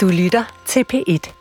Du 0.00 0.08
lytter 0.08 0.44
til 0.66 0.84
P1. 0.92 1.39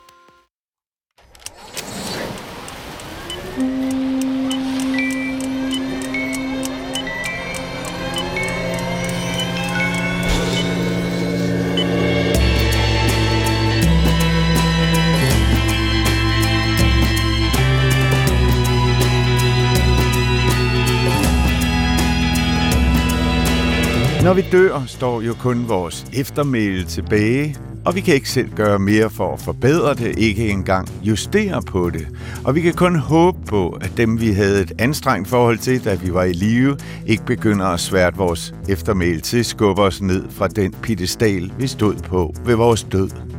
Når 24.29 24.35
vi 24.35 24.45
dør, 24.51 24.83
står 24.87 25.21
jo 25.21 25.33
kun 25.33 25.69
vores 25.69 26.05
eftermæle 26.13 26.83
tilbage, 26.83 27.55
og 27.85 27.95
vi 27.95 28.01
kan 28.01 28.13
ikke 28.13 28.29
selv 28.29 28.49
gøre 28.55 28.79
mere 28.79 29.09
for 29.09 29.33
at 29.33 29.39
forbedre 29.39 29.93
det, 29.93 30.19
ikke 30.19 30.49
engang 30.49 30.89
justere 31.03 31.61
på 31.61 31.89
det. 31.89 32.07
Og 32.45 32.55
vi 32.55 32.61
kan 32.61 32.73
kun 32.73 32.95
håbe 32.95 33.37
på, 33.47 33.69
at 33.69 33.91
dem 33.97 34.21
vi 34.21 34.31
havde 34.31 34.61
et 34.61 34.71
anstrengt 34.79 35.27
forhold 35.27 35.57
til, 35.57 35.85
da 35.85 35.95
vi 35.95 36.13
var 36.13 36.23
i 36.23 36.33
live, 36.33 36.77
ikke 37.05 37.25
begynder 37.25 37.65
at 37.65 37.79
svært 37.79 38.17
vores 38.17 38.53
eftermæle 38.67 39.19
til, 39.19 39.45
skubbe 39.45 39.81
os 39.81 40.01
ned 40.01 40.29
fra 40.29 40.47
den 40.47 40.73
piedestal, 40.73 41.51
vi 41.59 41.67
stod 41.67 41.95
på 41.95 42.33
ved 42.45 42.55
vores 42.55 42.83
død. 42.83 43.38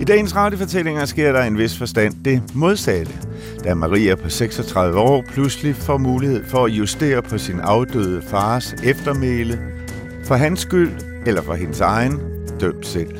I 0.00 0.04
dagens 0.04 0.36
radiofortællinger 0.36 1.04
sker 1.04 1.32
der 1.32 1.42
en 1.42 1.58
vis 1.58 1.78
forstand 1.78 2.14
det 2.24 2.42
modsatte, 2.54 3.12
da 3.64 3.74
Maria 3.74 4.14
på 4.14 4.30
36 4.30 4.98
år 4.98 5.24
pludselig 5.32 5.76
får 5.76 5.98
mulighed 5.98 6.44
for 6.44 6.64
at 6.64 6.70
justere 6.70 7.22
på 7.22 7.38
sin 7.38 7.60
afdøde 7.60 8.22
fars 8.22 8.74
eftermæle, 8.84 9.58
for 10.24 10.34
hans 10.34 10.60
skyld 10.60 10.92
eller 11.26 11.42
for 11.42 11.54
hendes 11.54 11.80
egen, 11.80 12.20
dømt 12.60 12.86
selv. 12.86 13.10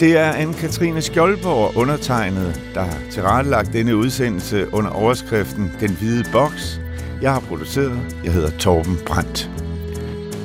Det 0.00 0.18
er 0.18 0.32
Anne-Katrine 0.32 1.00
Skjoldborg 1.00 1.76
undertegnet, 1.76 2.60
der 2.74 2.82
har 2.82 2.98
tilrettelagt 3.10 3.72
denne 3.72 3.96
udsendelse 3.96 4.74
under 4.74 4.90
overskriften 4.90 5.72
Den 5.80 5.90
Hvide 5.90 6.24
Boks. 6.32 6.80
Jeg 7.22 7.32
har 7.32 7.40
produceret, 7.40 8.00
jeg 8.24 8.32
hedder 8.32 8.50
Torben 8.58 8.98
Brandt. 9.06 9.50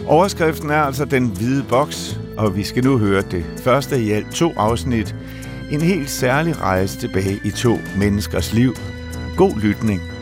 Overskriften 0.08 0.70
er 0.70 0.82
altså 0.82 1.06
Den 1.06 1.28
Hvide 1.28 1.66
Boks, 1.70 2.20
og 2.38 2.56
vi 2.56 2.64
skal 2.64 2.84
nu 2.84 2.98
høre 2.98 3.22
det 3.22 3.46
første 3.58 4.02
i 4.02 4.12
alt 4.12 4.32
to 4.32 4.54
afsnit. 4.58 5.16
En 5.72 5.82
helt 5.82 6.10
særlig 6.10 6.62
rejse 6.62 7.00
tilbage 7.00 7.40
i 7.44 7.50
to 7.50 7.80
menneskers 7.98 8.54
liv. 8.54 8.76
God 9.38 9.62
lytning. 9.62 10.17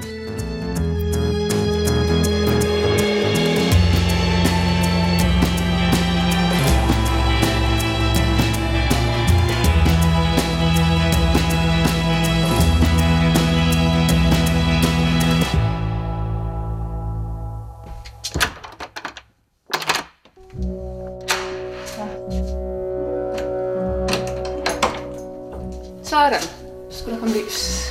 Sådan. 26.04 26.42
Så 26.90 27.00
skulle 27.00 27.14
der 27.14 27.20
komme 27.20 27.36
lys. 27.36 27.82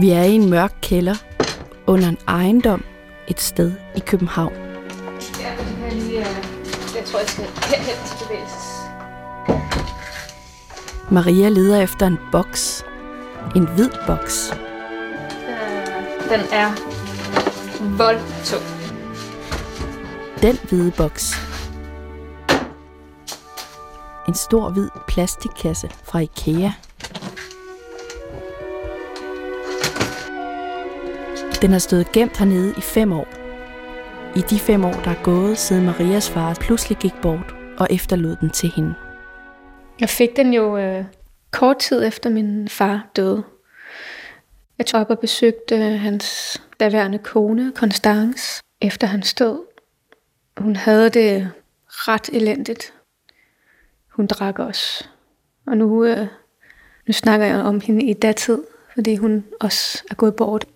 Vi 0.00 0.10
er 0.10 0.22
i 0.22 0.32
en 0.32 0.50
mørk 0.50 0.72
kælder 0.82 1.14
under 1.86 2.08
en 2.08 2.18
ejendom 2.28 2.84
et 3.28 3.40
sted 3.40 3.72
i 3.96 4.00
København. 4.00 4.52
Ja, 5.40 5.50
det 5.58 5.66
her 5.66 5.90
lige, 5.90 6.18
øh, 6.18 6.36
jeg 6.96 7.04
tror, 7.04 7.18
jeg 7.18 7.28
skal 7.28 7.44
herhen 7.44 7.96
til 8.06 8.24
bevægelses. 8.24 8.64
Maria 11.10 11.48
leder 11.48 11.80
efter 11.80 12.06
en 12.06 12.18
boks. 12.32 12.84
En 13.56 13.68
hvid 13.68 13.90
boks. 14.06 14.52
Øh, 14.52 16.30
Den 16.30 16.40
er 16.52 16.70
voldtung. 17.96 18.73
Den 20.44 20.56
hvide 20.68 20.92
boks. 20.96 21.34
En 24.28 24.34
stor 24.34 24.70
hvid 24.70 24.88
plastikkasse 25.08 25.88
fra 25.88 26.18
Ikea. 26.18 26.70
Den 31.62 31.70
har 31.70 31.78
stået 31.78 32.12
gemt 32.12 32.38
hernede 32.38 32.74
i 32.78 32.80
fem 32.80 33.12
år. 33.12 33.26
I 34.36 34.40
de 34.40 34.58
fem 34.58 34.84
år, 34.84 34.92
der 34.92 35.10
er 35.10 35.22
gået, 35.22 35.58
siden 35.58 35.84
Marias 35.84 36.30
far 36.30 36.54
pludselig 36.60 36.98
gik 36.98 37.14
bort 37.22 37.54
og 37.78 37.86
efterlod 37.90 38.36
den 38.40 38.50
til 38.50 38.72
hende. 38.76 38.94
Jeg 40.00 40.08
fik 40.08 40.36
den 40.36 40.54
jo 40.54 40.78
øh, 40.78 41.04
kort 41.50 41.78
tid 41.78 42.06
efter 42.06 42.30
min 42.30 42.68
far 42.68 43.06
døde. 43.16 43.42
Jeg 44.78 44.86
tog 44.86 45.00
op 45.00 45.10
og 45.10 45.18
besøgte 45.18 45.74
øh, 45.76 46.00
hans 46.00 46.56
daværende 46.80 47.18
kone, 47.18 47.72
Constance, 47.76 48.62
efter 48.80 49.06
han 49.06 49.22
stod. 49.22 49.73
Hun 50.56 50.76
havde 50.76 51.10
det 51.10 51.50
ret 51.88 52.28
elendigt. 52.32 52.94
Hun 54.08 54.26
drak 54.26 54.58
også. 54.58 55.04
Og 55.66 55.76
nu, 55.76 56.04
øh, 56.04 56.26
nu 57.06 57.12
snakker 57.12 57.46
jeg 57.46 57.56
om 57.56 57.80
hende 57.80 58.04
i 58.04 58.12
datid, 58.12 58.62
fordi 58.94 59.16
hun 59.16 59.44
også 59.60 60.04
er 60.10 60.14
gået 60.14 60.36
bort. 60.36 60.66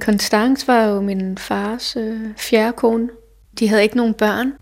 Constance 0.00 0.66
var 0.66 0.84
jo 0.84 1.00
min 1.00 1.38
fars 1.38 1.96
øh, 1.96 2.36
fjerde 2.36 2.72
kone. 2.72 3.10
De 3.58 3.68
havde 3.68 3.82
ikke 3.82 3.96
nogen 3.96 4.14
børn. 4.14 4.52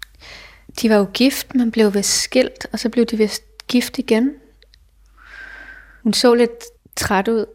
De 0.82 0.91
var 0.91 0.97
jo 0.97 1.06
gift, 1.14 1.54
men 1.54 1.70
blev 1.70 1.94
vist 1.94 2.22
skilt, 2.22 2.66
og 2.72 2.78
så 2.78 2.88
blev 2.88 3.06
de 3.06 3.16
vist 3.16 3.43
gift 3.69 3.98
igen. 3.98 4.34
Hun 6.03 6.12
så 6.12 6.34
lidt 6.34 6.64
træt 6.97 7.28
ud, 7.28 7.47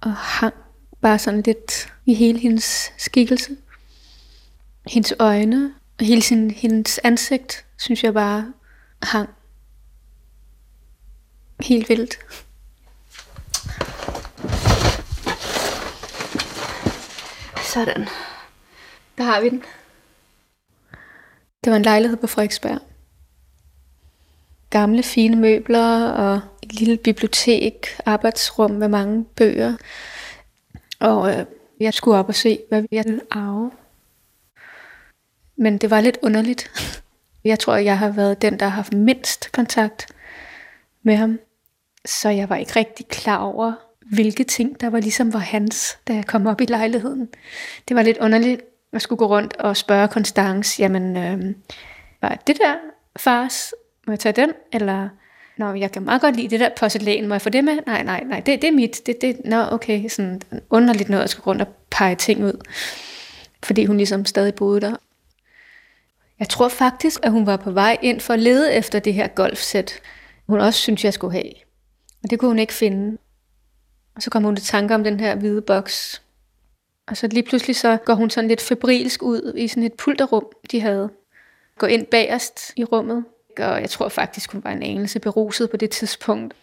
og 0.00 0.12
hang 0.12 0.54
bare 1.00 1.18
sådan 1.18 1.42
lidt 1.42 1.92
i 2.06 2.14
hele 2.14 2.38
hendes 2.38 2.92
skikkelse. 2.98 3.56
Hendes 4.90 5.14
øjne, 5.18 5.74
og 5.98 6.06
hele 6.06 6.22
sin, 6.22 6.50
hendes 6.50 7.00
ansigt, 7.04 7.66
synes 7.78 8.04
jeg 8.04 8.14
bare 8.14 8.52
hang 9.02 9.30
helt 11.60 11.88
vildt. 11.88 12.18
Sådan. 17.62 18.08
Der 19.18 19.22
har 19.22 19.40
vi 19.40 19.48
den. 19.48 19.62
Det 21.64 21.70
var 21.70 21.76
en 21.76 21.82
lejlighed 21.82 22.16
på 22.16 22.26
Frederiksberg. 22.26 22.78
Gamle 24.70 25.02
fine 25.02 25.36
møbler 25.36 26.08
og 26.08 26.40
et 26.62 26.74
lille 26.74 26.96
bibliotek, 26.96 27.86
arbejdsrum 28.06 28.70
med 28.70 28.88
mange 28.88 29.24
bøger. 29.24 29.76
Og 31.00 31.30
øh, 31.38 31.46
jeg 31.80 31.94
skulle 31.94 32.16
op 32.16 32.28
og 32.28 32.34
se, 32.34 32.58
hvad 32.68 32.84
jeg 32.90 33.04
ville 33.06 33.22
arve. 33.30 33.70
Men 35.60 35.78
det 35.78 35.90
var 35.90 36.00
lidt 36.00 36.18
underligt. 36.22 36.70
Jeg 37.44 37.58
tror, 37.58 37.76
jeg 37.76 37.98
har 37.98 38.10
været 38.10 38.42
den, 38.42 38.60
der 38.60 38.66
har 38.66 38.72
haft 38.72 38.92
mindst 38.92 39.52
kontakt 39.52 40.06
med 41.02 41.16
ham. 41.16 41.38
Så 42.04 42.28
jeg 42.28 42.48
var 42.48 42.56
ikke 42.56 42.76
rigtig 42.76 43.08
klar 43.08 43.38
over, 43.38 43.72
hvilke 44.12 44.44
ting, 44.44 44.80
der 44.80 44.90
var 44.90 45.00
ligesom 45.00 45.32
var 45.32 45.38
hans, 45.38 45.98
da 46.08 46.14
jeg 46.14 46.26
kom 46.26 46.46
op 46.46 46.60
i 46.60 46.64
lejligheden. 46.64 47.28
Det 47.88 47.96
var 47.96 48.02
lidt 48.02 48.18
underligt 48.18 48.62
at 48.92 49.02
skulle 49.02 49.18
gå 49.18 49.26
rundt 49.26 49.56
og 49.56 49.76
spørge 49.76 50.08
Constance, 50.08 50.82
jamen, 50.82 51.16
øh, 51.16 51.54
var 52.22 52.42
det 52.46 52.58
der 52.58 52.74
fars, 53.16 53.72
må 54.06 54.12
jeg 54.12 54.20
tage 54.20 54.32
den? 54.32 54.52
Eller, 54.72 55.08
nå, 55.58 55.74
jeg 55.74 55.92
kan 55.92 56.02
meget 56.02 56.20
godt 56.20 56.36
lide 56.36 56.48
det 56.48 56.60
der 56.60 56.68
porcelæn, 56.80 57.28
må 57.28 57.34
jeg 57.34 57.42
få 57.42 57.50
det 57.50 57.64
med? 57.64 57.78
Nej, 57.86 58.02
nej, 58.02 58.24
nej, 58.24 58.40
det, 58.40 58.62
det 58.62 58.68
er 58.68 58.72
mit. 58.72 59.06
Det, 59.06 59.20
det, 59.20 59.40
nå, 59.44 59.64
okay, 59.70 60.08
sådan 60.08 60.42
underligt 60.70 61.08
noget 61.08 61.24
at 61.24 61.30
skulle 61.30 61.46
rundt 61.46 61.62
og 61.62 61.68
pege 61.90 62.14
ting 62.14 62.44
ud. 62.44 62.66
Fordi 63.62 63.84
hun 63.84 63.96
ligesom 63.96 64.24
stadig 64.24 64.54
boede 64.54 64.80
der. 64.80 64.96
Jeg 66.40 66.48
tror 66.48 66.68
faktisk, 66.68 67.20
at 67.22 67.32
hun 67.32 67.46
var 67.46 67.56
på 67.56 67.70
vej 67.70 67.98
ind 68.02 68.20
for 68.20 68.34
at 68.34 68.40
lede 68.40 68.74
efter 68.74 68.98
det 68.98 69.14
her 69.14 69.28
golfsæt, 69.28 70.00
hun 70.46 70.60
også 70.60 70.80
syntes, 70.80 71.04
jeg 71.04 71.14
skulle 71.14 71.32
have. 71.32 71.52
Og 72.22 72.30
det 72.30 72.38
kunne 72.38 72.48
hun 72.48 72.58
ikke 72.58 72.72
finde. 72.72 73.18
Og 74.16 74.22
så 74.22 74.30
kom 74.30 74.44
hun 74.44 74.56
til 74.56 74.66
tanker 74.66 74.94
om 74.94 75.04
den 75.04 75.20
her 75.20 75.34
hvide 75.36 75.62
boks. 75.62 76.22
Og 77.06 77.16
så 77.16 77.26
lige 77.26 77.42
pludselig 77.42 77.76
så 77.76 77.96
går 78.04 78.14
hun 78.14 78.30
sådan 78.30 78.48
lidt 78.48 78.60
febrilsk 78.60 79.22
ud 79.22 79.54
i 79.56 79.68
sådan 79.68 79.82
et 79.82 79.92
pulterrum, 79.92 80.46
de 80.70 80.80
havde. 80.80 81.10
Går 81.78 81.86
ind 81.86 82.06
bagerst 82.06 82.72
i 82.76 82.84
rummet. 82.84 83.24
Og 83.58 83.80
jeg 83.80 83.90
tror 83.90 84.08
faktisk, 84.08 84.52
hun 84.52 84.64
var 84.64 84.70
en 84.70 84.82
anelse 84.82 85.18
beruset 85.18 85.70
på 85.70 85.76
det 85.76 85.90
tidspunkt. 85.90 86.54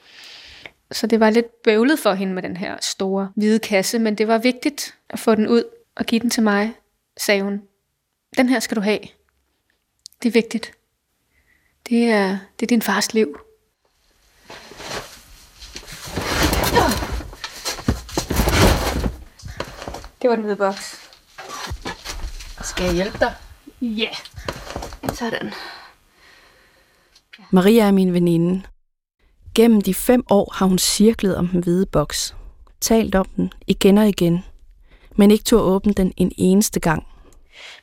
Så 0.91 1.07
det 1.07 1.19
var 1.19 1.30
lidt 1.30 1.63
bøvlet 1.63 2.00
for 2.00 2.13
hende 2.13 2.33
med 2.33 2.44
den 2.44 2.57
her 2.57 2.77
store 2.81 3.31
hvide 3.35 3.59
kasse, 3.59 4.00
men 4.00 4.15
det 4.15 4.27
var 4.27 4.38
vigtigt 4.38 4.95
at 5.09 5.19
få 5.19 5.35
den 5.35 5.47
ud 5.47 5.63
og 5.95 6.06
give 6.06 6.21
den 6.21 6.30
til 6.30 6.44
mig, 6.44 6.73
sagde 7.18 7.41
hun. 7.41 7.62
Den 8.38 8.50
her 8.50 8.59
skal 8.59 8.75
du 8.75 8.81
have. 8.81 9.00
Det 10.24 10.30
er 10.30 10.34
vigtigt. 10.34 10.72
Det 11.90 12.04
er, 12.04 12.38
det 12.60 12.66
er 12.66 12.68
din 12.68 12.81
fars 12.81 13.14
liv. 13.14 13.40
Det 20.22 20.30
var 20.30 20.36
den 20.36 20.44
hvide 20.44 20.56
boks. 20.56 21.10
Skal 22.62 22.86
jeg 22.86 22.94
hjælpe 22.94 23.18
dig? 23.19 23.34
Ja. 23.81 24.10
Sådan. 25.14 25.54
Maria 27.52 27.84
er 27.84 27.92
min 27.92 28.14
veninde. 28.14 28.64
Gennem 29.56 29.81
de 29.81 29.94
fem 29.94 30.24
år 30.30 30.54
har 30.56 30.66
hun 30.66 30.78
cirklet 30.78 31.36
om 31.36 31.48
den 31.48 31.64
hvide 31.64 31.86
boks. 31.86 32.36
Talt 32.81 33.16
om 33.16 33.25
den 33.36 33.54
igen 33.68 33.98
og 33.98 34.08
igen. 34.08 34.46
Men 35.16 35.31
ikke 35.31 35.44
tog 35.44 35.62
åbne 35.62 35.94
den 35.94 36.14
en 36.18 36.31
eneste 36.38 36.80
gang. 36.80 37.08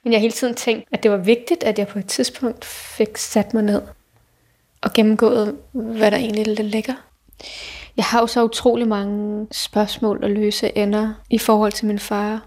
Men 0.05 0.13
jeg 0.13 0.19
har 0.19 0.23
hele 0.23 0.33
tiden 0.33 0.55
tænkt, 0.55 0.89
at 0.93 1.03
det 1.03 1.11
var 1.11 1.17
vigtigt, 1.17 1.63
at 1.63 1.79
jeg 1.79 1.89
på 1.89 1.99
et 1.99 2.07
tidspunkt 2.07 2.65
fik 2.65 3.17
sat 3.17 3.55
mig 3.55 3.63
ned 3.63 3.83
og 4.83 4.93
gennemgået, 4.93 5.57
hvad 5.73 6.11
der 6.11 6.17
egentlig 6.17 6.65
ligger. 6.65 6.95
Jeg 7.97 8.05
har 8.05 8.21
jo 8.21 8.27
så 8.27 8.45
utrolig 8.45 8.89
mange 8.89 9.47
spørgsmål 9.53 10.25
og 10.25 10.31
løse 10.31 10.79
ender 10.79 11.15
i 11.31 11.39
forhold 11.39 11.73
til 11.73 11.87
min 11.87 11.99
far. 11.99 12.47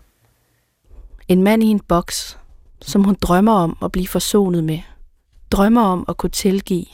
En 1.27 1.43
mand 1.43 1.63
i 1.63 1.67
en 1.67 1.79
boks, 1.79 2.37
som 2.81 3.03
hun 3.03 3.17
drømmer 3.21 3.53
om 3.53 3.77
at 3.83 3.91
blive 3.91 4.07
forsonet 4.07 4.63
med. 4.63 4.79
Drømmer 5.51 5.81
om 5.81 6.05
at 6.09 6.17
kunne 6.17 6.29
tilgive. 6.29 6.85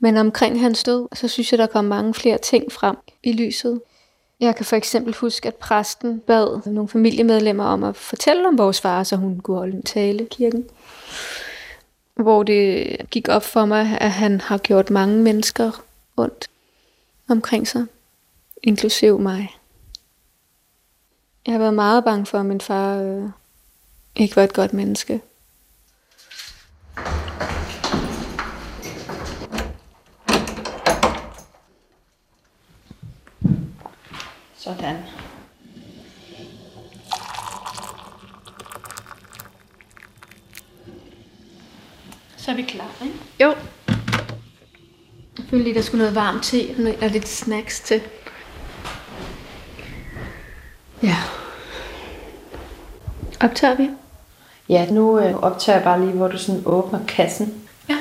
Men 0.00 0.16
omkring 0.16 0.60
hans 0.60 0.84
død, 0.84 1.08
så 1.12 1.28
synes 1.28 1.52
jeg, 1.52 1.58
der 1.58 1.66
kom 1.66 1.84
mange 1.84 2.14
flere 2.14 2.38
ting 2.38 2.72
frem 2.72 2.96
i 3.22 3.32
lyset. 3.32 3.80
Jeg 4.40 4.56
kan 4.56 4.64
for 4.64 4.76
eksempel 4.76 5.14
huske, 5.14 5.48
at 5.48 5.54
præsten 5.54 6.20
bad 6.20 6.60
nogle 6.66 6.88
familiemedlemmer 6.88 7.64
om 7.64 7.84
at 7.84 7.96
fortælle 7.96 8.48
om 8.48 8.58
vores 8.58 8.80
far, 8.80 9.02
så 9.04 9.16
hun 9.16 9.40
kunne 9.40 9.56
holde 9.56 9.76
en 9.76 9.82
tale 9.82 10.24
i 10.24 10.28
kirken. 10.30 10.68
Hvor 12.14 12.42
det 12.42 12.96
gik 13.10 13.28
op 13.28 13.42
for 13.42 13.64
mig, 13.64 13.98
at 14.00 14.10
han 14.10 14.40
har 14.40 14.58
gjort 14.58 14.90
mange 14.90 15.22
mennesker 15.22 15.84
ondt 16.16 16.50
omkring 17.28 17.68
sig, 17.68 17.86
inklusiv 18.62 19.18
mig. 19.18 19.56
Jeg 21.46 21.54
har 21.54 21.58
været 21.58 21.74
meget 21.74 22.04
bange 22.04 22.26
for, 22.26 22.38
at 22.38 22.46
min 22.46 22.60
far 22.60 22.96
øh, 22.96 23.28
ikke 24.16 24.36
var 24.36 24.42
et 24.42 24.52
godt 24.52 24.72
menneske. 24.72 25.20
Sådan. 34.76 34.96
Så 42.36 42.50
er 42.50 42.54
vi 42.54 42.62
klar, 42.62 42.90
ikke? 43.04 43.14
Jo. 43.40 43.54
Jeg 45.38 45.46
følte 45.50 45.64
lige, 45.64 45.74
der 45.74 45.82
skulle 45.82 45.98
noget 45.98 46.14
varmt 46.14 46.42
te 46.42 46.96
og 47.02 47.08
lidt 47.10 47.28
snacks 47.28 47.80
til. 47.80 48.02
Ja. 51.02 51.16
Optager 53.40 53.74
vi? 53.74 53.90
Ja, 54.68 54.90
nu 54.90 55.18
øh, 55.18 55.34
optager 55.34 55.76
jeg 55.76 55.84
bare 55.84 56.00
lige, 56.00 56.12
hvor 56.12 56.28
du 56.28 56.38
sådan 56.38 56.62
åbner 56.66 57.06
kassen. 57.08 57.68
Ja. 57.88 57.98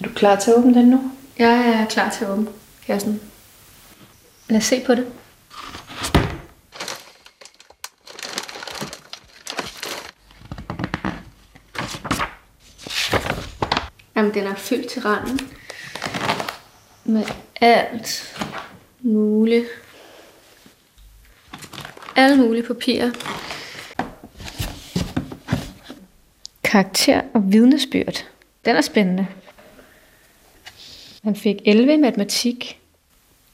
Er 0.00 0.04
du 0.04 0.10
klar 0.14 0.36
til 0.36 0.50
at 0.50 0.56
åbne 0.56 0.74
den 0.74 0.88
nu? 0.88 1.12
Jeg 1.38 1.68
er 1.68 1.86
klar 1.86 2.10
til 2.10 2.24
at 2.24 2.30
åbne 2.30 2.48
kassen. 2.86 3.20
Lad 4.48 4.58
os 4.58 4.64
se 4.64 4.82
på 4.86 4.94
det. 4.94 5.06
Jamen, 14.16 14.34
den 14.34 14.46
er 14.46 14.54
fyldt 14.54 14.88
til 14.88 15.02
randen. 15.02 15.40
Med 17.04 17.24
alt 17.60 18.36
muligt. 19.00 19.66
Alle 22.16 22.36
mulige 22.36 22.62
papirer. 22.62 23.10
Karakter 26.64 27.22
og 27.34 27.52
vidnesbyrd. 27.52 28.24
Den 28.64 28.76
er 28.76 28.80
spændende. 28.80 29.26
Han 31.24 31.36
fik 31.36 31.56
11 31.64 31.94
i 31.94 31.96
matematik, 31.96 32.80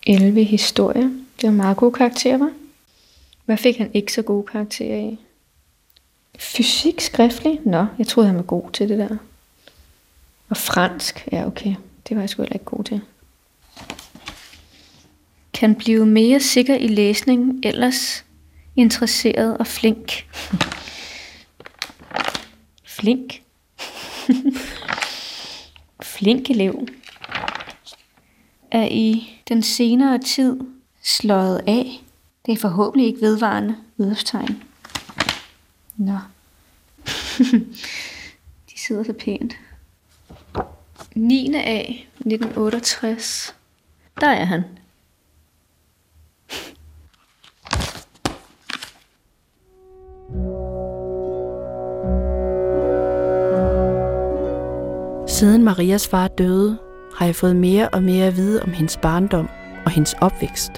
11 0.07 0.41
i 0.41 0.45
historie. 0.45 1.03
Det 1.41 1.43
var 1.43 1.51
meget 1.51 1.77
gode 1.77 1.93
karakterer, 1.93 2.39
var? 2.39 2.53
Hvad 3.45 3.57
fik 3.57 3.79
han 3.79 3.91
ikke 3.95 4.13
så 4.13 4.23
gode 4.23 4.47
karakterer 4.47 4.99
i? 4.99 5.19
Fysik 6.39 7.01
skriftlig? 7.01 7.61
Nå, 7.65 7.87
jeg 7.99 8.07
troede, 8.07 8.29
han 8.29 8.37
var 8.37 8.43
god 8.43 8.71
til 8.73 8.89
det 8.89 8.99
der. 8.99 9.17
Og 10.49 10.57
fransk? 10.57 11.29
Ja, 11.33 11.47
okay. 11.47 11.75
Det 12.09 12.17
var 12.17 12.23
jeg 12.23 12.31
sgu 12.31 12.43
heller 12.43 12.55
ikke 12.57 12.65
god 12.65 12.85
til. 12.85 13.01
Kan 15.55 15.75
blive 15.75 16.07
mere 16.07 16.41
sikker 16.41 16.75
i 16.75 16.89
læsning, 16.89 17.61
ellers 17.65 18.25
interesseret 18.77 19.59
og 19.59 19.67
flink. 19.67 20.27
flink? 22.85 23.43
flink 26.15 26.51
elev. 26.51 26.89
Er 28.71 28.89
i 28.91 29.41
den 29.49 29.63
senere 29.63 30.19
tid 30.19 30.61
slået 31.03 31.63
af. 31.67 32.05
Det 32.47 32.53
er 32.53 32.57
forhåbentlig 32.57 33.07
ikke 33.07 33.21
vedvarende 33.21 33.77
udopstegn. 33.97 34.63
Nå. 35.97 36.19
De 38.71 38.79
sidder 38.79 39.03
så 39.05 39.13
pænt. 39.13 39.57
9. 41.19 41.55
A 41.55 41.81
1968. 41.81 43.55
Der 44.21 44.27
er 44.27 44.45
han. 44.45 44.63
Siden 55.29 55.65
Marias 55.65 56.09
far 56.09 56.29
døde, 56.29 56.79
har 57.17 57.27
jeg 57.27 57.35
fået 57.35 57.57
mere 57.57 57.89
og 57.89 58.03
mere 58.03 58.27
at 58.27 58.37
vide 58.37 58.63
om 58.63 58.71
hendes 58.71 58.97
barndom 58.97 59.49
og 59.85 59.91
hendes 59.91 60.15
opvækst. 60.21 60.73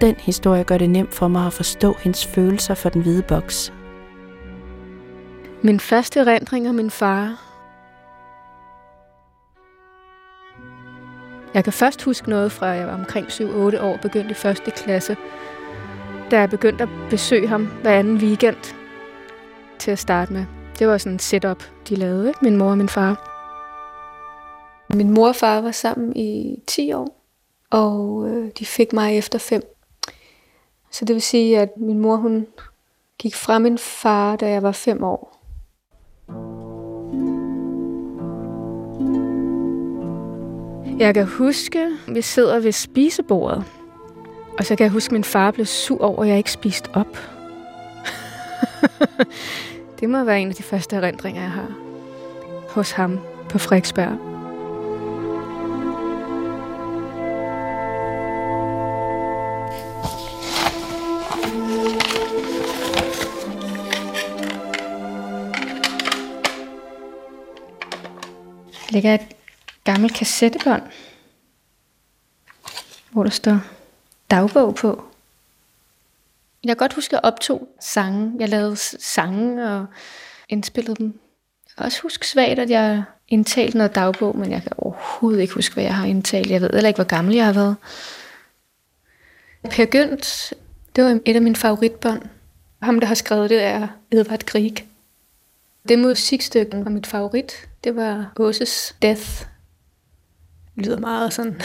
Den 0.00 0.14
historie 0.18 0.64
gør 0.64 0.78
det 0.78 0.90
nemt 0.90 1.14
for 1.14 1.28
mig 1.28 1.46
at 1.46 1.52
forstå 1.52 1.96
hendes 2.02 2.26
følelser 2.26 2.74
for 2.74 2.88
den 2.88 3.02
hvide 3.02 3.22
boks. 3.22 3.72
Min 5.62 5.80
første 5.80 6.20
erindring 6.20 6.68
om 6.68 6.74
min 6.74 6.90
far. 6.90 7.51
Jeg 11.54 11.64
kan 11.64 11.72
først 11.72 12.02
huske 12.02 12.30
noget 12.30 12.52
fra, 12.52 12.66
jeg 12.66 12.86
var 12.86 12.94
omkring 12.94 13.26
7-8 13.26 13.80
år, 13.80 13.96
begyndte 14.02 14.30
i 14.30 14.34
første 14.34 14.70
klasse, 14.70 15.16
da 16.30 16.40
jeg 16.40 16.50
begyndte 16.50 16.82
at 16.82 16.88
besøge 17.10 17.48
ham 17.48 17.66
hver 17.66 17.98
anden 17.98 18.16
weekend 18.16 18.74
til 19.78 19.90
at 19.90 19.98
starte 19.98 20.32
med. 20.32 20.44
Det 20.78 20.88
var 20.88 20.98
sådan 20.98 21.14
et 21.14 21.22
setup, 21.22 21.62
de 21.88 21.94
lavede, 21.96 22.28
ikke? 22.28 22.38
min 22.42 22.56
mor 22.56 22.70
og 22.70 22.78
min 22.78 22.88
far. 22.88 23.28
Min 24.94 25.10
mor 25.10 25.28
og 25.28 25.36
far 25.36 25.60
var 25.60 25.70
sammen 25.70 26.16
i 26.16 26.58
10 26.66 26.92
år, 26.92 27.24
og 27.70 28.28
øh, 28.28 28.50
de 28.58 28.66
fik 28.66 28.92
mig 28.92 29.18
efter 29.18 29.38
5. 29.38 29.62
Så 30.90 31.04
det 31.04 31.14
vil 31.14 31.22
sige, 31.22 31.60
at 31.60 31.76
min 31.76 31.98
mor 31.98 32.16
hun 32.16 32.46
gik 33.18 33.34
fra 33.34 33.58
min 33.58 33.78
far, 33.78 34.36
da 34.36 34.50
jeg 34.50 34.62
var 34.62 34.72
5 34.72 35.02
år. 35.04 35.31
Jeg 40.98 41.14
kan 41.14 41.26
huske, 41.26 41.78
at 41.78 42.14
vi 42.14 42.22
sidder 42.22 42.60
ved 42.60 42.72
spisebordet. 42.72 43.64
Og 44.58 44.64
så 44.64 44.76
kan 44.76 44.84
jeg 44.84 44.90
huske, 44.90 45.08
at 45.08 45.12
min 45.12 45.24
far 45.24 45.50
blev 45.50 45.66
sur 45.66 46.04
over, 46.04 46.22
at 46.22 46.28
jeg 46.28 46.38
ikke 46.38 46.52
spiste 46.52 46.88
op. 46.94 47.18
det 50.00 50.10
må 50.10 50.24
være 50.24 50.40
en 50.40 50.48
af 50.48 50.54
de 50.54 50.62
første 50.62 50.96
erindringer, 50.96 51.42
jeg 51.42 51.50
har 51.50 51.68
hos 52.68 52.90
ham 52.90 53.18
på 53.48 53.58
Frederiksberg. 53.58 54.18
Der 68.72 68.94
ligger 68.94 69.14
et 69.14 69.41
gammel 69.84 70.10
kassettebånd, 70.10 70.82
hvor 73.10 73.22
der 73.22 73.30
står 73.30 73.58
dagbog 74.30 74.74
på. 74.74 75.04
Jeg 76.64 76.68
kan 76.68 76.76
godt 76.76 76.92
huske, 76.92 77.16
at 77.16 77.22
jeg 77.22 77.32
optog 77.32 77.68
sange. 77.80 78.32
Jeg 78.38 78.48
lavede 78.48 78.76
sange 78.76 79.70
og 79.70 79.86
indspillede 80.48 80.96
dem. 80.96 81.06
Jeg 81.66 81.76
kan 81.76 81.84
også 81.86 82.02
huske 82.02 82.28
svagt, 82.28 82.58
at 82.58 82.70
jeg 82.70 83.02
indtalte 83.28 83.76
noget 83.76 83.94
dagbog, 83.94 84.38
men 84.38 84.50
jeg 84.50 84.62
kan 84.62 84.72
overhovedet 84.76 85.40
ikke 85.40 85.54
huske, 85.54 85.74
hvad 85.74 85.84
jeg 85.84 85.94
har 85.94 86.06
indtalt. 86.06 86.50
Jeg 86.50 86.60
ved 86.60 86.70
heller 86.72 86.88
ikke, 86.88 86.98
hvor 86.98 87.04
gammel 87.04 87.34
jeg 87.34 87.44
har 87.44 87.52
været. 87.52 87.76
Per 89.70 89.84
Gynt, 89.84 90.54
det 90.96 91.04
var 91.04 91.20
et 91.26 91.36
af 91.36 91.42
mine 91.42 91.56
favoritbånd. 91.56 92.22
Ham, 92.82 93.00
der 93.00 93.06
har 93.06 93.14
skrevet 93.14 93.50
det, 93.50 93.62
er 93.62 93.88
Edvard 94.10 94.44
Grieg. 94.44 94.86
Det 95.88 95.98
musikstykke 95.98 96.84
var 96.84 96.90
mit 96.90 97.06
favorit. 97.06 97.68
Det 97.84 97.96
var 97.96 98.32
Åses 98.36 98.96
Death. 99.02 99.51
Lyder 100.76 100.98
meget 100.98 101.32
sådan 101.32 101.60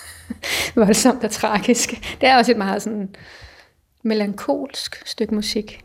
voldsomt 0.76 1.24
og 1.24 1.30
tragisk. 1.30 1.90
Det 2.20 2.28
er 2.28 2.36
også 2.36 2.50
et 2.50 2.58
meget 2.58 2.82
sådan 2.82 3.14
melankolsk 4.02 5.02
stykke 5.06 5.34
musik. 5.34 5.84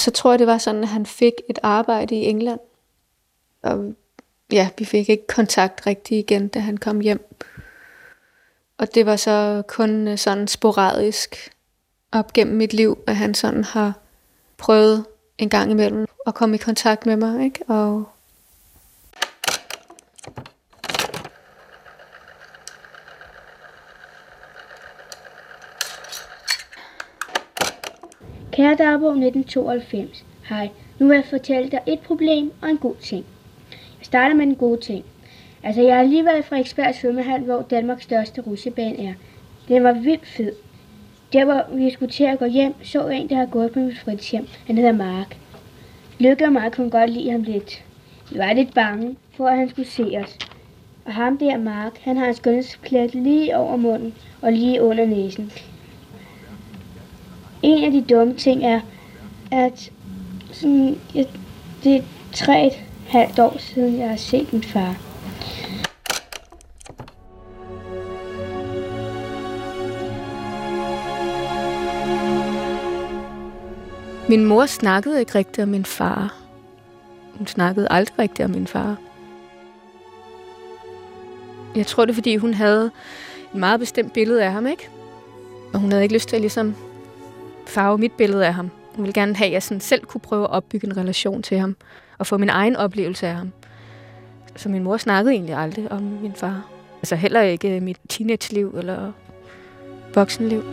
Og 0.00 0.04
så 0.04 0.10
tror 0.10 0.32
jeg, 0.32 0.38
det 0.38 0.46
var 0.46 0.58
sådan, 0.58 0.82
at 0.82 0.88
han 0.88 1.06
fik 1.06 1.32
et 1.48 1.58
arbejde 1.62 2.14
i 2.14 2.24
England. 2.24 2.60
Og 3.62 3.94
ja, 4.52 4.68
vi 4.78 4.84
fik 4.84 5.08
ikke 5.08 5.26
kontakt 5.26 5.86
rigtig 5.86 6.18
igen, 6.18 6.48
da 6.48 6.58
han 6.58 6.76
kom 6.76 7.00
hjem. 7.00 7.34
Og 8.78 8.94
det 8.94 9.06
var 9.06 9.16
så 9.16 9.62
kun 9.68 10.08
øh, 10.08 10.18
sådan 10.18 10.48
sporadisk 10.48 11.52
op 12.12 12.32
gennem 12.32 12.56
mit 12.56 12.72
liv, 12.72 12.98
at 13.06 13.16
han 13.16 13.34
sådan 13.34 13.64
har 13.64 13.92
prøvet 14.56 15.04
en 15.38 15.48
gang 15.48 15.70
imellem 15.70 16.06
at 16.26 16.34
komme 16.34 16.54
i 16.54 16.58
kontakt 16.58 17.06
med 17.06 17.16
mig, 17.16 17.44
ikke? 17.44 17.64
Og 17.68 18.08
Kære 28.60 28.74
dagbog 28.74 29.10
1992. 29.10 30.24
Hej, 30.48 30.68
nu 30.98 31.06
vil 31.06 31.14
jeg 31.14 31.24
fortælle 31.24 31.70
dig 31.70 31.80
et 31.86 32.00
problem 32.00 32.52
og 32.62 32.70
en 32.70 32.78
god 32.78 32.94
ting. 32.94 33.24
Jeg 33.70 34.06
starter 34.06 34.34
med 34.34 34.46
den 34.46 34.54
gode 34.54 34.80
ting. 34.80 35.04
Altså, 35.62 35.82
jeg 35.82 35.96
har 35.96 36.02
lige 36.02 36.24
været 36.24 36.38
i 36.38 36.42
Frederiksberg 36.42 36.94
svømmehal, 36.94 37.40
hvor 37.40 37.62
Danmarks 37.70 38.04
største 38.04 38.40
russebane 38.40 39.06
er. 39.06 39.12
Den 39.68 39.84
var 39.84 39.92
vildt 39.92 40.26
fed. 40.26 40.52
Der, 41.32 41.44
hvor 41.44 41.76
vi 41.76 41.90
skulle 41.90 42.12
til 42.12 42.24
at 42.24 42.38
gå 42.38 42.44
hjem, 42.44 42.74
så 42.82 43.08
en, 43.08 43.28
der 43.28 43.36
har 43.36 43.46
gået 43.46 43.72
på 43.72 43.78
mit 43.78 43.98
fritidshjem. 43.98 44.46
Han 44.66 44.76
hedder 44.76 44.92
Mark. 44.92 45.36
Lykke 46.18 46.44
og 46.44 46.52
Mark 46.52 46.72
kunne 46.72 46.90
godt 46.90 47.10
lide 47.10 47.30
ham 47.30 47.42
lidt. 47.42 47.84
Vi 48.32 48.38
var 48.38 48.52
lidt 48.52 48.74
bange 48.74 49.16
for, 49.36 49.46
at 49.46 49.58
han 49.58 49.68
skulle 49.68 49.88
se 49.88 50.04
os. 50.24 50.38
Og 51.04 51.12
ham 51.14 51.38
der, 51.38 51.58
Mark, 51.58 51.98
han 51.98 52.16
har 52.16 52.26
en 52.26 52.34
skønhedsplet 52.34 53.14
lige 53.14 53.56
over 53.56 53.76
munden 53.76 54.14
og 54.42 54.52
lige 54.52 54.82
under 54.82 55.06
næsen. 55.06 55.52
En 57.62 57.84
af 57.84 57.90
de 57.90 58.14
dumme 58.14 58.34
ting 58.34 58.64
er, 58.64 58.80
at 59.50 59.90
sådan, 60.52 60.98
jeg, 61.14 61.26
det 61.84 61.96
er 61.96 62.02
tre 62.32 62.66
et 62.66 62.72
halvt 63.08 63.38
år 63.38 63.56
siden, 63.58 63.98
jeg 63.98 64.08
har 64.08 64.16
set 64.16 64.52
min 64.52 64.62
far. 64.62 64.96
Min 74.28 74.44
mor 74.44 74.66
snakkede 74.66 75.20
ikke 75.20 75.34
rigtigt 75.34 75.62
om 75.62 75.68
min 75.68 75.84
far. 75.84 76.36
Hun 77.38 77.46
snakkede 77.46 77.86
aldrig 77.90 78.18
rigtigt 78.18 78.44
om 78.44 78.50
min 78.50 78.66
far. 78.66 78.96
Jeg 81.76 81.86
tror, 81.86 82.04
det 82.04 82.12
er, 82.12 82.14
fordi 82.14 82.36
hun 82.36 82.54
havde 82.54 82.90
et 83.54 83.60
meget 83.60 83.80
bestemt 83.80 84.12
billede 84.12 84.44
af 84.44 84.52
ham, 84.52 84.66
ikke? 84.66 84.88
Og 85.72 85.80
hun 85.80 85.90
havde 85.90 86.02
ikke 86.02 86.14
lyst 86.14 86.28
til 86.28 86.36
at 86.36 86.40
ligesom 86.40 86.74
farve 87.66 87.98
mit 87.98 88.12
billede 88.12 88.46
af 88.46 88.54
ham. 88.54 88.70
Hun 88.94 89.02
ville 89.02 89.12
gerne 89.12 89.36
have, 89.36 89.46
at 89.46 89.52
jeg 89.52 89.62
sådan 89.62 89.80
selv 89.80 90.04
kunne 90.04 90.20
prøve 90.20 90.44
at 90.44 90.50
opbygge 90.50 90.86
en 90.86 90.96
relation 90.96 91.42
til 91.42 91.58
ham, 91.58 91.76
og 92.18 92.26
få 92.26 92.36
min 92.36 92.48
egen 92.48 92.76
oplevelse 92.76 93.26
af 93.26 93.34
ham. 93.34 93.52
Så 94.56 94.68
min 94.68 94.82
mor 94.82 94.96
snakkede 94.96 95.34
egentlig 95.34 95.54
aldrig 95.54 95.92
om 95.92 96.02
min 96.02 96.34
far. 96.34 96.66
Altså 96.96 97.16
heller 97.16 97.40
ikke 97.40 97.76
øh, 97.76 97.82
mit 97.82 97.98
teenage-liv 98.08 98.74
eller 98.78 99.12
voksenliv. 100.14 100.64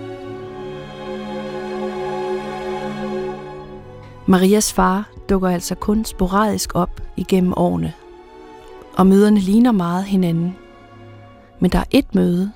Marias 4.25 4.73
far 4.73 5.09
dukker 5.29 5.49
altså 5.49 5.75
kun 5.75 6.05
sporadisk 6.05 6.75
op 6.75 7.01
igennem 7.17 7.53
årene, 7.57 7.93
og 8.97 9.07
møderne 9.07 9.39
ligner 9.39 9.71
meget 9.71 10.03
hinanden. 10.03 10.55
Men 11.59 11.71
der 11.71 11.79
er 11.79 11.83
et 11.91 12.15
møde, 12.15 12.51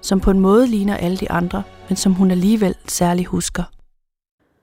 som 0.00 0.20
på 0.20 0.30
en 0.30 0.40
måde 0.40 0.66
ligner 0.66 0.96
alle 0.96 1.16
de 1.16 1.30
andre, 1.30 1.62
men 1.88 1.96
som 1.96 2.12
hun 2.12 2.30
alligevel 2.30 2.74
særlig 2.88 3.26
husker. 3.26 3.64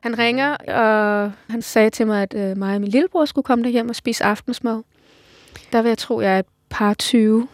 Han 0.04 0.18
ringer, 0.18 0.58
og 0.58 1.32
han 1.50 1.62
sagde 1.62 1.90
til 1.90 2.08
mig, 2.08 2.22
at 2.22 2.34
øh, 2.34 2.58
mig 2.58 2.76
og 2.76 2.82
min 2.82 2.90
lillebror 2.90 3.26
skulle 3.26 3.46
komme 3.46 3.64
derhjem 3.64 3.90
og 3.90 3.96
spise 3.96 4.24
aftensmad. 4.24 4.84
Der 5.72 5.82
vil 5.82 5.90
jeg 5.90 5.98
tro, 5.98 6.22
jeg 6.22 6.36
er 6.36 6.40
et 6.40 6.46
par 6.70 6.94
20. 6.94 7.48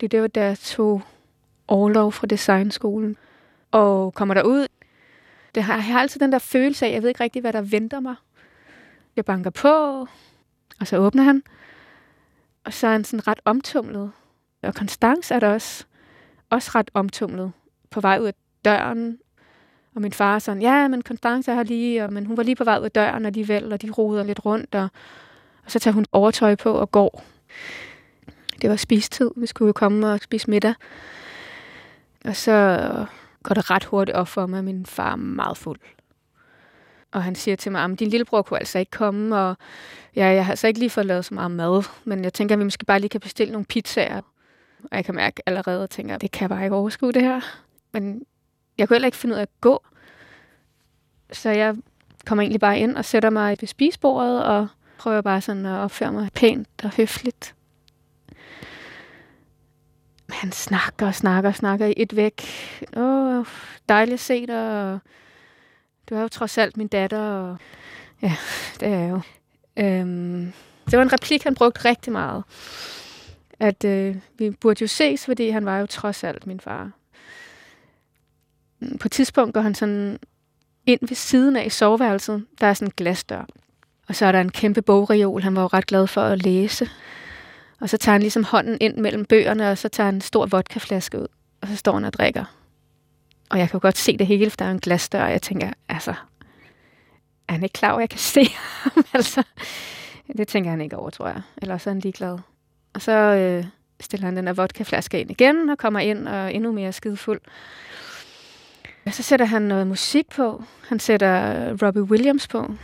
Det, 0.00 0.12
det 0.12 0.20
var 0.20 0.26
der, 0.26 0.42
jeg 0.42 0.58
tog 0.58 1.02
overlov 1.68 2.12
fra 2.12 2.26
designskolen. 2.26 3.16
Og 3.70 4.14
kommer 4.14 4.34
derud. 4.34 4.66
Det 5.54 5.62
har, 5.62 5.74
jeg 5.74 5.84
har 5.84 6.00
altid 6.00 6.20
den 6.20 6.32
der 6.32 6.38
følelse 6.38 6.86
af, 6.86 6.88
at 6.88 6.94
jeg 6.94 7.02
ved 7.02 7.08
ikke 7.08 7.22
rigtig, 7.22 7.40
hvad 7.40 7.52
der 7.52 7.60
venter 7.60 8.00
mig. 8.00 8.14
Jeg 9.16 9.24
banker 9.24 9.50
på, 9.50 9.68
og 10.80 10.86
så 10.86 10.98
åbner 10.98 11.22
han. 11.22 11.42
Og 12.64 12.72
så 12.72 12.86
er 12.86 12.92
han 12.92 13.04
sådan 13.04 13.26
ret 13.26 13.40
omtumlet. 13.44 14.12
Og 14.62 14.72
Constance 14.72 15.34
er 15.34 15.40
der 15.40 15.48
også, 15.48 15.84
også 16.50 16.70
ret 16.74 16.90
omtumlet 16.94 17.52
på 17.90 18.00
vej 18.00 18.18
ud 18.18 18.26
af 18.26 18.34
døren. 18.64 19.18
Og 19.94 20.02
min 20.02 20.12
far 20.12 20.38
sådan, 20.38 20.62
ja, 20.62 20.88
men 20.88 21.02
Constance 21.02 21.50
er 21.50 21.54
her 21.54 21.62
lige, 21.62 22.04
og, 22.04 22.12
men 22.12 22.26
hun 22.26 22.36
var 22.36 22.42
lige 22.42 22.56
på 22.56 22.64
vej 22.64 22.78
ud 22.78 22.84
af 22.84 22.90
døren 22.90 23.26
alligevel, 23.26 23.72
og 23.72 23.82
de 23.82 23.90
roder 23.90 24.24
lidt 24.24 24.44
rundt, 24.44 24.74
og, 24.74 24.88
og 25.64 25.70
så 25.70 25.78
tager 25.78 25.94
hun 25.94 26.06
overtøj 26.12 26.54
på 26.54 26.72
og 26.72 26.90
går. 26.90 27.24
Det 28.62 28.70
var 28.70 28.76
spistid, 28.76 29.30
vi 29.36 29.46
skulle 29.46 29.66
jo 29.66 29.72
komme 29.72 30.12
og 30.12 30.20
spise 30.20 30.50
middag. 30.50 30.74
Og 32.24 32.36
så 32.36 33.06
går 33.42 33.54
det 33.54 33.70
ret 33.70 33.84
hurtigt 33.84 34.16
op 34.16 34.28
for 34.28 34.46
mig, 34.46 34.58
at 34.58 34.64
min 34.64 34.86
far 34.86 35.12
er 35.12 35.16
meget 35.16 35.56
fuld. 35.56 35.80
Og 37.12 37.22
han 37.22 37.34
siger 37.34 37.56
til 37.56 37.72
mig, 37.72 37.84
at 37.84 37.98
din 37.98 38.08
lillebror 38.08 38.42
kunne 38.42 38.58
altså 38.58 38.78
ikke 38.78 38.90
komme, 38.90 39.36
og 39.36 39.56
ja, 40.16 40.26
jeg 40.26 40.44
har 40.44 40.52
altså 40.52 40.66
ikke 40.66 40.80
lige 40.80 40.90
fået 40.90 41.06
lavet 41.06 41.24
så 41.24 41.34
meget 41.34 41.50
mad, 41.50 41.82
men 42.04 42.24
jeg 42.24 42.32
tænker, 42.32 42.54
at 42.54 42.58
vi 42.58 42.64
måske 42.64 42.84
bare 42.84 42.98
lige 42.98 43.08
kan 43.08 43.20
bestille 43.20 43.52
nogle 43.52 43.64
pizzaer. 43.64 44.20
Og 44.82 44.96
jeg 44.96 45.04
kan 45.04 45.14
mærke 45.14 45.42
allerede, 45.46 45.82
og 45.82 45.90
tænker, 45.90 46.14
at 46.14 46.20
det 46.20 46.30
kan 46.30 46.40
jeg 46.40 46.48
bare 46.48 46.64
ikke 46.64 46.76
overskue 46.76 47.12
det 47.12 47.22
her. 47.22 47.40
Men 47.92 48.22
jeg 48.78 48.88
kunne 48.88 48.94
heller 48.94 49.06
ikke 49.06 49.18
finde 49.18 49.34
ud 49.34 49.38
af 49.38 49.42
at 49.42 49.60
gå. 49.60 49.84
Så 51.32 51.50
jeg 51.50 51.76
kommer 52.26 52.42
egentlig 52.42 52.60
bare 52.60 52.78
ind 52.78 52.96
og 52.96 53.04
sætter 53.04 53.30
mig 53.30 53.56
ved 53.60 53.68
spisebordet 53.68 54.44
og 54.44 54.68
prøver 54.98 55.20
bare 55.20 55.40
sådan 55.40 55.66
at 55.66 55.78
opføre 55.78 56.12
mig 56.12 56.28
pænt 56.34 56.84
og 56.84 56.90
høfligt. 56.96 57.54
Han 60.30 60.52
snakker 60.52 61.06
og 61.06 61.14
snakker 61.14 61.50
og 61.50 61.56
snakker 61.56 61.86
i 61.86 61.94
et 61.96 62.16
væk. 62.16 62.42
Åh, 62.96 63.46
dejligt 63.88 64.14
at 64.14 64.20
se 64.20 64.46
dig. 64.46 64.92
Og 64.92 64.98
du 66.10 66.14
er 66.14 66.20
jo 66.20 66.28
trods 66.28 66.58
alt 66.58 66.76
min 66.76 66.88
datter. 66.88 67.18
Og 67.18 67.56
ja, 68.22 68.36
det 68.80 68.88
er 68.88 68.98
jeg 68.98 69.10
jo. 69.10 69.20
Øhm, 69.76 70.52
det 70.90 70.98
var 70.98 71.02
en 71.02 71.12
replik, 71.12 71.44
han 71.44 71.54
brugte 71.54 71.84
rigtig 71.84 72.12
meget. 72.12 72.44
At 73.60 73.84
øh, 73.84 74.16
vi 74.38 74.50
burde 74.50 74.82
jo 74.82 74.86
ses, 74.86 75.24
fordi 75.24 75.48
han 75.48 75.64
var 75.64 75.78
jo 75.78 75.86
trods 75.86 76.24
alt 76.24 76.46
min 76.46 76.60
far 76.60 76.90
på 79.00 79.08
et 79.08 79.12
tidspunkt 79.12 79.54
går 79.54 79.60
han 79.60 79.74
sådan 79.74 80.18
ind 80.86 81.00
ved 81.02 81.16
siden 81.16 81.56
af 81.56 81.66
i 81.66 81.70
soveværelset. 81.70 82.44
Der 82.60 82.66
er 82.66 82.74
sådan 82.74 82.88
en 82.88 82.92
glasdør. 82.96 83.46
Og 84.08 84.14
så 84.14 84.26
er 84.26 84.32
der 84.32 84.40
en 84.40 84.50
kæmpe 84.50 84.82
bogreol. 84.82 85.42
Han 85.42 85.56
var 85.56 85.62
jo 85.62 85.66
ret 85.66 85.86
glad 85.86 86.06
for 86.06 86.20
at 86.22 86.42
læse. 86.42 86.88
Og 87.80 87.88
så 87.88 87.96
tager 87.96 88.14
han 88.14 88.20
ligesom 88.20 88.44
hånden 88.44 88.76
ind 88.80 88.96
mellem 88.96 89.24
bøgerne, 89.24 89.70
og 89.70 89.78
så 89.78 89.88
tager 89.88 90.04
han 90.04 90.14
en 90.14 90.20
stor 90.20 90.46
vodkaflaske 90.46 91.20
ud. 91.20 91.26
Og 91.60 91.68
så 91.68 91.76
står 91.76 91.94
han 91.94 92.04
og 92.04 92.12
drikker. 92.12 92.44
Og 93.50 93.58
jeg 93.58 93.70
kan 93.70 93.78
jo 93.78 93.82
godt 93.82 93.98
se 93.98 94.16
det 94.16 94.26
hele, 94.26 94.50
for 94.50 94.56
der 94.56 94.64
er 94.64 94.70
en 94.70 94.80
glasdør, 94.80 95.24
og 95.24 95.30
jeg 95.30 95.42
tænker, 95.42 95.70
altså, 95.88 96.14
er 97.48 97.52
han 97.52 97.62
ikke 97.62 97.72
klar 97.72 97.90
over, 97.90 97.98
at 97.98 98.02
jeg 98.02 98.10
kan 98.10 98.18
se 98.18 98.44
ham? 98.82 99.04
altså, 99.14 99.42
det 100.36 100.48
tænker 100.48 100.70
han 100.70 100.80
ikke 100.80 100.96
over, 100.96 101.10
tror 101.10 101.26
jeg. 101.26 101.42
Eller 101.62 101.78
så 101.78 101.90
er 101.90 101.94
han 101.94 102.00
ligeglad. 102.00 102.38
Og 102.94 103.02
så 103.02 103.12
øh, 103.12 103.64
stiller 104.00 104.26
han 104.26 104.36
den 104.36 104.46
her 104.46 104.54
vodkaflaske 104.54 105.20
ind 105.20 105.30
igen, 105.30 105.70
og 105.70 105.78
kommer 105.78 106.00
ind 106.00 106.28
og 106.28 106.34
er 106.34 106.48
endnu 106.48 106.72
mere 106.72 106.92
skidefuld. 106.92 107.40
Så 109.12 109.22
sætter 109.22 109.46
han 109.46 109.62
noget 109.62 109.86
musik 109.86 110.24
på. 110.36 110.64
Han 110.88 110.98
sætter 110.98 111.68
øh, 111.70 111.78
Robbie 111.82 112.02
Williams 112.02 112.48
på. 112.48 112.74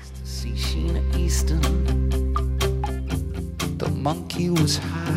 The 3.79 3.95
monkey 3.95 4.50
was 4.50 4.77
high. 4.77 5.11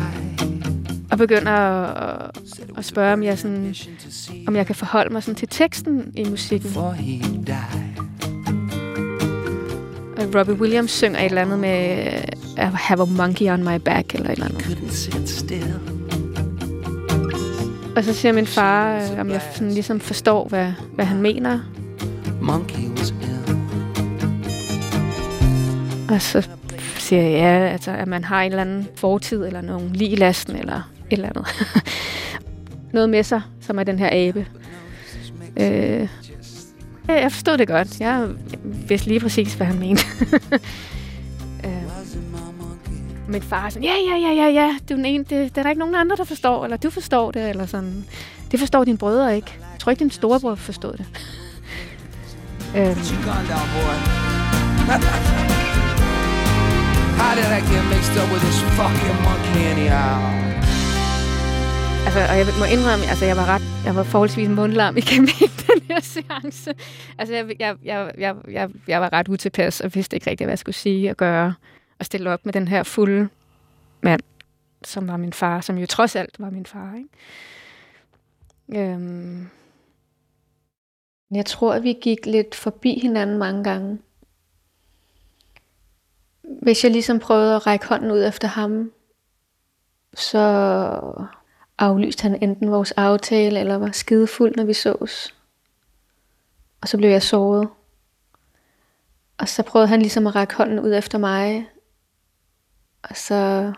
Og 1.10 1.18
begynder 1.18 1.52
at, 1.52 2.38
at 2.76 2.84
spørge, 2.84 3.12
om 3.12 3.22
jeg, 3.22 3.38
sådan, 3.38 3.74
om 4.46 4.56
jeg 4.56 4.66
kan 4.66 4.74
forholde 4.74 5.12
mig 5.12 5.22
sådan 5.22 5.34
til 5.36 5.48
teksten 5.48 6.12
i 6.16 6.24
musikken. 6.24 6.70
Og 10.16 10.34
Robbie 10.34 10.54
Williams 10.54 10.90
synger 10.90 11.18
et 11.18 11.24
eller 11.24 11.42
andet 11.42 11.58
med 11.58 12.06
øh, 12.06 12.22
I 12.56 12.70
have 12.74 13.02
a 13.02 13.04
monkey 13.04 13.50
on 13.50 13.64
my 13.64 13.76
back, 13.76 14.14
eller 14.14 14.30
et 14.30 14.32
eller 14.32 14.46
andet. 14.46 15.93
Og 17.96 18.04
så 18.04 18.12
siger 18.12 18.32
min 18.32 18.46
far, 18.46 18.96
øh, 18.96 19.20
om 19.20 19.30
jeg 19.30 19.42
sådan 19.52 19.70
ligesom 19.70 20.00
forstår, 20.00 20.48
hvad, 20.48 20.72
hvad 20.94 21.04
han 21.04 21.22
mener. 21.22 21.60
Og 26.08 26.22
så 26.22 26.48
siger 26.98 27.22
jeg, 27.22 27.30
ja, 27.30 27.68
altså, 27.68 27.90
at 27.90 28.08
man 28.08 28.24
har 28.24 28.42
en 28.42 28.52
eller 28.52 28.62
anden 28.62 28.88
fortid, 28.96 29.44
eller 29.44 29.60
nogen 29.60 29.92
lige 29.92 30.10
i 30.10 30.16
lasten, 30.16 30.56
eller 30.56 30.76
et 30.76 30.82
eller 31.10 31.28
andet. 31.28 31.46
Noget 32.94 33.10
med 33.10 33.22
sig, 33.22 33.42
som 33.60 33.78
er 33.78 33.84
den 33.84 33.98
her 33.98 34.08
abe. 34.12 34.46
Øh, 35.56 36.08
jeg 37.08 37.32
forstod 37.32 37.58
det 37.58 37.68
godt. 37.68 38.00
Jeg 38.00 38.28
vidste 38.88 39.08
lige 39.08 39.20
præcis, 39.20 39.54
hvad 39.54 39.66
han 39.66 39.78
mente. 39.78 40.04
min 43.34 43.42
far 43.42 43.68
sådan, 43.68 43.84
ja, 43.84 43.94
ja, 44.10 44.16
ja, 44.16 44.32
ja, 44.32 44.48
ja, 44.48 44.68
du 44.88 44.94
er 44.94 44.96
den 44.96 45.04
ene, 45.04 45.24
det, 45.24 45.56
der 45.56 45.62
er 45.62 45.68
ikke 45.68 45.78
nogen 45.78 45.94
andre, 45.94 46.16
der 46.16 46.24
forstår, 46.24 46.64
eller 46.64 46.76
du 46.76 46.90
forstår 46.90 47.30
det, 47.30 47.50
eller 47.50 47.66
sådan. 47.66 48.04
Det 48.50 48.60
forstår 48.60 48.84
dine 48.84 48.98
brødre 48.98 49.36
ikke. 49.36 49.58
Jeg 49.72 49.80
tror 49.80 49.90
ikke, 49.90 50.00
din 50.00 50.10
storebror 50.10 50.54
forstod 50.54 50.92
det. 50.92 51.06
øhm. 52.76 52.88
How 57.20 57.34
did 57.38 57.50
I 57.58 57.60
get 57.72 57.84
mixed 57.94 58.16
up 58.20 58.28
with 58.32 58.42
this 58.46 58.60
fucking 58.78 59.16
monkey 59.26 59.62
anyhow? 59.72 60.18
Altså, 62.06 62.20
og 62.30 62.38
jeg 62.38 62.46
må 62.58 62.64
indrømme, 62.64 63.04
altså 63.06 63.24
jeg 63.24 63.36
var 63.36 63.46
ret, 63.46 63.62
jeg 63.84 63.96
var 63.96 64.02
forholdsvis 64.02 64.48
mundlam 64.48 64.96
igennem 64.96 65.28
hele 65.40 65.52
den 65.66 65.80
her 65.88 66.00
seance. 66.00 66.74
Altså, 67.18 67.34
jeg, 67.34 67.44
jeg, 67.60 67.76
jeg, 67.84 68.12
jeg, 68.18 68.34
jeg, 68.50 68.68
jeg 68.88 69.00
var 69.00 69.12
ret 69.12 69.28
utilpas 69.28 69.80
og 69.80 69.94
vidste 69.94 70.16
ikke 70.16 70.30
rigtig, 70.30 70.44
hvad 70.44 70.52
jeg 70.52 70.58
skulle 70.58 70.76
sige 70.76 71.10
og 71.10 71.16
gøre. 71.16 71.54
Og 71.98 72.04
stille 72.04 72.30
op 72.30 72.44
med 72.44 72.52
den 72.52 72.68
her 72.68 72.82
fulde 72.82 73.28
mand, 74.02 74.20
som 74.84 75.08
var 75.08 75.16
min 75.16 75.32
far, 75.32 75.60
som 75.60 75.78
jo 75.78 75.86
trods 75.86 76.16
alt 76.16 76.40
var 76.40 76.50
min 76.50 76.66
far, 76.66 76.94
ikke? 76.96 77.08
Øhm. 78.92 79.48
Jeg 81.30 81.46
tror, 81.46 81.74
at 81.74 81.82
vi 81.82 81.92
gik 81.92 82.26
lidt 82.26 82.54
forbi 82.54 82.98
hinanden 83.02 83.38
mange 83.38 83.64
gange. 83.64 83.98
Hvis 86.62 86.84
jeg 86.84 86.92
ligesom 86.92 87.18
prøvede 87.18 87.56
at 87.56 87.66
række 87.66 87.86
hånden 87.86 88.10
ud 88.10 88.24
efter 88.24 88.48
ham, 88.48 88.92
så 90.14 90.38
aflyste 91.78 92.22
han 92.22 92.42
enten 92.42 92.70
vores 92.70 92.92
aftale, 92.92 93.60
eller 93.60 93.76
var 93.76 93.90
skidefuld, 93.90 94.56
når 94.56 94.64
vi 94.64 94.72
sås. 94.72 95.34
Og 96.80 96.88
så 96.88 96.96
blev 96.96 97.10
jeg 97.10 97.22
såret. 97.22 97.68
Og 99.38 99.48
så 99.48 99.62
prøvede 99.62 99.88
han 99.88 100.00
ligesom 100.00 100.26
at 100.26 100.34
række 100.34 100.54
hånden 100.54 100.80
ud 100.80 100.94
efter 100.94 101.18
mig. 101.18 101.66
Og 103.10 103.16
så 103.16 103.72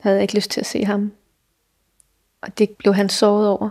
havde 0.00 0.16
jeg 0.16 0.22
ikke 0.22 0.34
lyst 0.34 0.50
til 0.50 0.60
at 0.60 0.66
se 0.66 0.84
ham. 0.84 1.12
Og 2.40 2.58
det 2.58 2.70
blev 2.70 2.94
han 2.94 3.08
såret 3.08 3.48
over. 3.48 3.70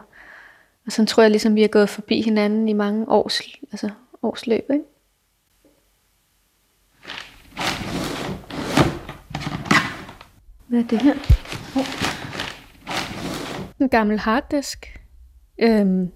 Og 0.85 0.91
så 0.91 1.05
tror 1.05 1.23
jeg 1.23 1.31
ligesom, 1.31 1.55
vi 1.55 1.61
har 1.61 1.67
gået 1.67 1.89
forbi 1.89 2.21
hinanden 2.21 2.69
i 2.69 2.73
mange 2.73 3.09
års, 3.09 3.41
altså 3.71 3.89
års 4.21 4.47
løb, 4.47 4.69
ikke? 4.69 4.83
Hvad 10.67 10.79
er 10.79 10.87
det 10.87 11.01
her? 11.01 11.13
Oh. 11.75 11.85
En 13.79 13.89
gammel 13.89 14.19
harddisk. 14.19 14.99
Øhm, 15.57 16.11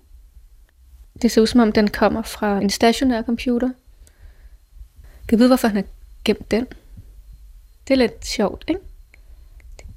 det 1.22 1.32
ser 1.32 1.42
ud 1.42 1.48
som 1.48 1.60
om, 1.60 1.72
den 1.72 1.88
kommer 1.88 2.22
fra 2.22 2.60
en 2.60 2.70
stationær 2.70 3.24
computer. 3.24 3.70
Kan 4.98 5.32
jeg 5.32 5.40
vide, 5.40 5.50
hvorfor 5.50 5.68
han 5.68 5.78
har 5.78 5.86
gemt 6.26 6.52
den? 6.52 6.68
Det 7.88 7.94
er 7.94 7.98
lidt 7.98 8.26
sjovt, 8.26 8.66
ikke? 8.68 8.82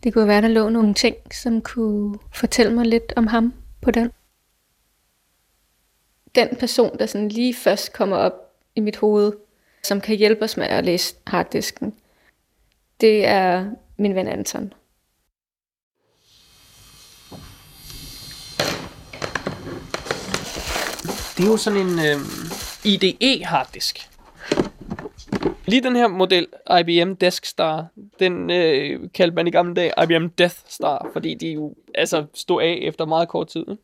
Det 0.04 0.12
kunne 0.12 0.28
være, 0.28 0.42
der 0.42 0.48
lå 0.48 0.68
nogle 0.68 0.94
ting, 0.94 1.16
som 1.34 1.62
kunne 1.62 2.18
fortælle 2.34 2.74
mig 2.74 2.86
lidt 2.86 3.12
om 3.16 3.26
ham 3.26 3.54
på 3.80 3.90
den. 3.90 4.10
Den 6.34 6.56
person, 6.56 6.98
der 6.98 7.06
sådan 7.06 7.28
lige 7.28 7.54
først 7.54 7.92
kommer 7.92 8.16
op 8.16 8.32
i 8.74 8.80
mit 8.80 8.96
hoved, 8.96 9.32
som 9.82 10.00
kan 10.00 10.16
hjælpe 10.16 10.44
os 10.44 10.56
med 10.56 10.66
at 10.66 10.84
læse 10.84 11.14
harddisken, 11.26 11.94
det 13.00 13.26
er 13.26 13.70
min 13.96 14.14
ven 14.14 14.28
Anton. 14.28 14.72
Det 21.36 21.46
er 21.46 21.50
jo 21.50 21.56
sådan 21.56 21.78
en 21.78 21.98
øh, 21.98 22.20
IDE 22.84 23.44
harddisk. 23.44 24.09
Lige 25.66 25.82
den 25.82 25.96
her 25.96 26.08
model, 26.08 26.46
IBM 26.80 27.12
Desk 27.12 27.44
Star, 27.44 27.86
den 28.18 28.50
øh, 28.50 29.00
kaldte 29.14 29.34
man 29.34 29.46
i 29.46 29.50
gamle 29.50 29.74
dage 29.74 29.92
IBM 30.02 30.26
Death 30.28 30.56
Star, 30.68 31.10
fordi 31.12 31.34
de 31.34 31.48
jo 31.48 31.74
altså 31.94 32.24
stod 32.34 32.62
af 32.62 32.78
efter 32.82 33.06
meget 33.06 33.28
kort 33.28 33.48
tid. 33.48 33.60
Ikke? 33.70 33.82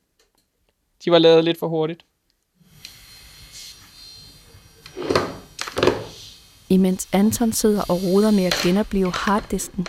De 1.04 1.10
var 1.10 1.18
lavet 1.18 1.44
lidt 1.44 1.58
for 1.58 1.68
hurtigt. 1.68 2.04
Imens 6.68 7.08
Anton 7.12 7.52
sidder 7.52 7.82
og 7.88 7.98
roder 8.02 8.30
med 8.30 8.44
at 8.44 8.60
genopleve 8.62 9.12
harddisken, 9.12 9.86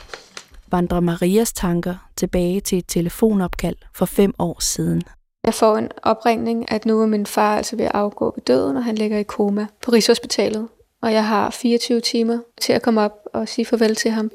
vandrer 0.67 0.99
Marias 0.99 1.53
tanker 1.53 2.09
tilbage 2.15 2.59
til 2.59 2.77
et 2.77 2.85
telefonopkald 2.87 3.75
for 3.95 4.05
fem 4.05 4.33
år 4.39 4.59
siden. 4.59 5.03
Jeg 5.43 5.53
får 5.53 5.77
en 5.77 5.89
opringning, 6.03 6.71
at 6.71 6.85
nu 6.85 7.01
er 7.01 7.05
min 7.05 7.25
far 7.25 7.57
altså 7.57 7.75
ved 7.75 7.85
at 7.85 7.91
afgå 7.93 8.33
ved 8.35 8.43
døden, 8.43 8.77
og 8.77 8.83
han 8.83 8.95
ligger 8.95 9.17
i 9.17 9.23
koma 9.23 9.67
på 9.81 9.91
Rigshospitalet. 9.91 10.67
Og 11.01 11.13
jeg 11.13 11.27
har 11.27 11.49
24 11.49 12.01
timer 12.01 12.39
til 12.61 12.73
at 12.73 12.81
komme 12.81 13.01
op 13.01 13.27
og 13.33 13.47
sige 13.47 13.65
farvel 13.65 13.95
til 13.95 14.11
ham. 14.11 14.31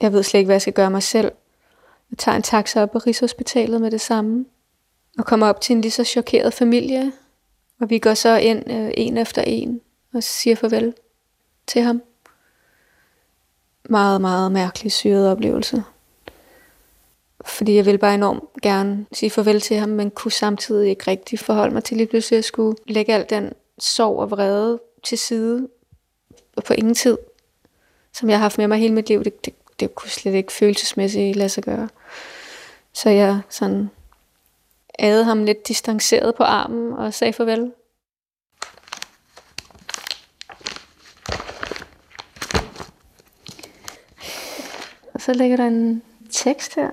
Jeg 0.00 0.12
ved 0.12 0.22
slet 0.22 0.38
ikke, 0.38 0.46
hvad 0.46 0.54
jeg 0.54 0.62
skal 0.62 0.72
gøre 0.72 0.90
mig 0.90 1.02
selv. 1.02 1.32
Jeg 2.10 2.18
tager 2.18 2.36
en 2.36 2.42
taxa 2.42 2.82
op 2.82 2.90
på 2.90 2.98
Rigshospitalet 2.98 3.80
med 3.80 3.90
det 3.90 4.00
samme, 4.00 4.44
og 5.18 5.24
kommer 5.24 5.46
op 5.46 5.60
til 5.60 5.76
en 5.76 5.80
lige 5.80 5.92
så 5.92 6.04
chokeret 6.04 6.54
familie. 6.54 7.12
Og 7.80 7.90
vi 7.90 7.98
går 7.98 8.14
så 8.14 8.36
ind 8.36 8.70
øh, 8.70 8.90
en 8.94 9.16
efter 9.16 9.42
en 9.42 9.80
og 10.14 10.22
siger 10.22 10.56
farvel 10.56 10.94
til 11.66 11.82
ham. 11.82 12.02
Meget, 13.88 14.20
meget 14.20 14.52
mærkelig 14.52 14.92
syret 14.92 15.30
oplevelse. 15.30 15.84
Fordi 17.44 17.76
jeg 17.76 17.86
ville 17.86 17.98
bare 17.98 18.14
enormt 18.14 18.44
gerne 18.62 19.06
sige 19.12 19.30
farvel 19.30 19.60
til 19.60 19.76
ham, 19.76 19.88
men 19.88 20.10
kunne 20.10 20.32
samtidig 20.32 20.90
ikke 20.90 21.10
rigtig 21.10 21.38
forholde 21.38 21.74
mig 21.74 21.84
til 21.84 21.96
lige 21.96 22.06
pludselig 22.06 22.38
at 22.38 22.44
skulle 22.44 22.76
lægge 22.86 23.14
al 23.14 23.26
den 23.30 23.52
sorg 23.78 24.18
og 24.18 24.30
vrede 24.30 24.80
til 25.04 25.18
side 25.18 25.68
på 26.64 26.74
ingen 26.74 26.94
tid, 26.94 27.18
som 28.12 28.30
jeg 28.30 28.38
har 28.38 28.42
haft 28.42 28.58
med 28.58 28.68
mig 28.68 28.78
hele 28.78 28.94
mit 28.94 29.08
liv. 29.08 29.24
Det, 29.24 29.44
det, 29.44 29.54
det 29.80 29.94
kunne 29.94 30.10
slet 30.10 30.34
ikke 30.34 30.52
følelsesmæssigt 30.52 31.36
lade 31.36 31.48
sig 31.48 31.64
gøre. 31.64 31.88
Så 32.92 33.10
jeg 33.10 33.40
sådan 33.50 33.90
adede 34.98 35.24
ham 35.24 35.44
lidt 35.44 35.68
distanceret 35.68 36.34
på 36.34 36.42
armen 36.42 36.92
og 36.92 37.14
sagde 37.14 37.32
farvel. 37.32 37.72
Og 45.14 45.20
så 45.20 45.32
ligger 45.32 45.56
der 45.56 45.66
en 45.66 46.02
tekst 46.30 46.74
her. 46.74 46.90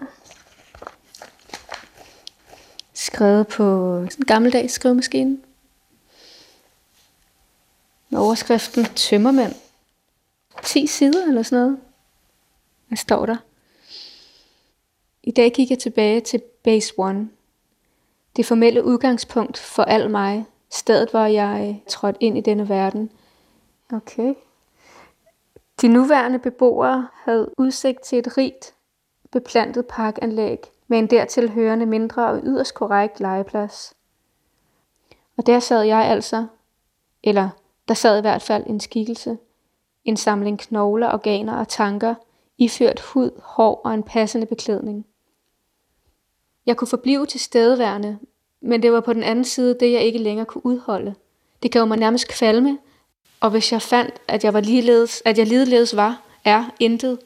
Skrevet 2.94 3.48
på 3.48 3.98
en 3.98 4.26
gammeldags 4.28 4.74
skrivemaskine. 4.74 5.38
Med 8.12 8.20
overskriften 8.20 8.86
Tømmermænd. 8.86 9.54
10 10.64 10.88
sider 10.88 11.28
eller 11.28 11.44
sådan 11.44 11.66
noget. 11.66 11.80
Hvad 12.88 12.98
står 12.98 13.26
der? 13.26 13.38
I 15.24 15.32
dag 15.32 15.52
gik 15.52 15.70
jeg 15.70 15.80
tilbage 15.80 16.22
til 16.22 16.42
Base 16.64 16.94
One. 16.98 17.30
Det 18.36 18.46
formelle 18.46 18.84
udgangspunkt 18.84 19.58
for 19.58 19.84
al 19.84 20.10
mig. 20.10 20.46
Stedet, 20.70 21.12
hvor 21.12 21.26
jeg 21.26 21.70
øh, 21.70 21.76
trådte 21.88 22.24
ind 22.24 22.38
i 22.38 22.42
denne 22.42 22.70
verden. 22.70 23.12
Okay. 23.94 24.34
De 25.82 25.88
nuværende 25.88 26.40
beboere 26.40 27.08
havde 27.24 27.54
udsigt 27.58 28.02
til 28.02 28.20
et 28.20 28.38
rigt 28.38 28.74
beplantet 29.32 29.86
parkanlæg 29.86 30.60
med 30.88 31.00
en 31.00 31.08
dertil 31.08 31.50
hørende 31.50 31.86
mindre 31.86 32.28
og 32.28 32.42
yderst 32.44 32.74
korrekt 32.74 33.20
legeplads. 33.20 33.94
Og 35.38 35.46
der 35.46 35.60
sad 35.60 35.82
jeg 35.82 36.06
altså, 36.06 36.46
eller 37.24 37.50
der 37.92 37.96
sad 37.96 38.18
i 38.18 38.22
hvert 38.22 38.42
fald 38.42 38.64
en 38.68 38.80
skikkelse, 38.80 39.38
en 40.06 40.18
samling 40.18 40.60
knogler, 40.60 41.14
organer 41.14 41.54
og 41.54 41.68
tanker, 41.68 42.16
iført 42.58 43.00
hud, 43.00 43.32
hår 43.44 43.82
og 43.84 43.94
en 43.94 44.04
passende 44.04 44.46
beklædning. 44.46 45.06
Jeg 46.66 46.78
kunne 46.78 46.88
forblive 46.88 47.26
til 47.26 47.40
stedværende, 47.40 48.20
men 48.62 48.84
det 48.84 48.92
var 48.92 49.00
på 49.00 49.14
den 49.14 49.24
anden 49.24 49.46
side 49.46 49.78
det, 49.80 49.92
jeg 49.92 50.02
ikke 50.02 50.20
længere 50.20 50.46
kunne 50.46 50.66
udholde. 50.66 51.16
Det 51.64 51.72
gav 51.72 51.88
mig 51.88 51.98
nærmest 51.98 52.28
kvalme, 52.28 52.78
og 53.40 53.50
hvis 53.50 53.72
jeg 53.72 53.82
fandt, 53.82 54.14
at 54.28 54.44
jeg 54.44 54.54
var 54.54 54.62
ligeledes, 54.62 55.22
at 55.26 55.38
jeg 55.38 55.48
ligeledes 55.48 55.96
var, 55.96 56.22
er 56.46 56.66
intet, 56.80 57.20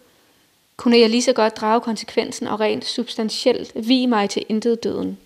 kunne 0.78 1.00
jeg 1.00 1.10
lige 1.10 1.22
så 1.22 1.34
godt 1.34 1.58
drage 1.58 1.82
konsekvensen 1.82 2.48
og 2.48 2.60
rent 2.60 2.86
substantielt 2.86 3.88
vi 3.88 4.06
mig 4.06 4.30
til 4.30 4.46
intet 4.50 4.84
døden. 4.84 5.18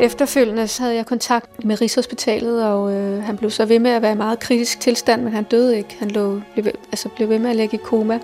Efterfølgende 0.00 0.68
så 0.68 0.82
havde 0.82 0.94
jeg 0.94 1.06
kontakt 1.06 1.64
med 1.64 1.80
Rigshospitalet, 1.80 2.64
og 2.64 2.92
øh, 2.92 3.22
han 3.22 3.36
blev 3.36 3.50
så 3.50 3.64
ved 3.64 3.78
med 3.78 3.90
at 3.90 4.02
være 4.02 4.12
i 4.12 4.16
meget 4.16 4.40
kritisk 4.40 4.80
tilstand, 4.80 5.22
men 5.22 5.32
han 5.32 5.44
døde 5.44 5.76
ikke. 5.76 5.96
Han 5.98 6.10
lå, 6.10 6.40
blev, 6.54 6.66
altså 6.92 7.08
blev 7.08 7.28
ved 7.28 7.38
med 7.38 7.50
at 7.50 7.56
ligge 7.56 7.76
i 7.76 7.80
koma. 7.84 8.18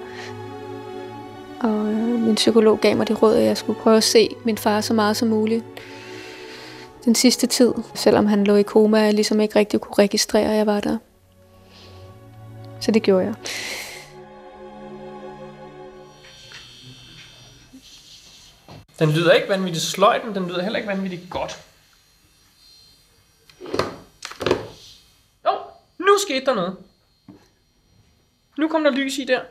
Og 1.61 1.87
øh, 1.87 2.20
min 2.20 2.35
psykolog 2.35 2.80
gav 2.80 2.96
mig 2.96 3.09
det 3.09 3.22
råd, 3.22 3.37
at 3.37 3.44
jeg 3.44 3.56
skulle 3.56 3.78
prøve 3.80 3.96
at 3.96 4.04
se 4.04 4.28
min 4.44 4.59
far 4.59 4.80
så 4.80 4.94
meget 4.94 5.16
som 5.16 5.28
muligt 5.28 5.64
den 7.04 7.14
sidste 7.14 7.46
tid, 7.46 7.72
selvom 7.94 8.26
han 8.26 8.44
lå 8.44 8.56
i 8.56 8.62
koma, 8.62 8.98
og 8.98 9.04
jeg 9.04 9.14
ligesom 9.14 9.40
ikke 9.40 9.59
rigtig 9.59 9.80
kunne 9.80 10.04
registrere, 10.04 10.50
at 10.50 10.56
jeg 10.56 10.66
var 10.66 10.80
der. 10.80 10.96
Så 12.80 12.90
det 12.90 13.02
gjorde 13.02 13.24
jeg. 13.24 13.35
Den 19.01 19.11
lyder 19.11 19.33
ikke 19.33 19.49
vanvittigt 19.49 19.85
sløjt, 19.85 20.25
men 20.25 20.35
den 20.35 20.49
lyder 20.49 20.63
heller 20.63 20.79
ikke 20.79 20.89
vanvittigt 20.89 21.31
godt. 21.31 21.59
Åh, 25.47 25.55
oh, 25.55 25.61
nu 25.99 26.19
skete 26.19 26.47
der 26.47 26.55
noget. 26.55 26.77
Nu 28.59 28.69
kom 28.69 28.85
der 28.85 28.91
lys 28.91 29.19
i 29.19 29.25
der. 29.25 29.45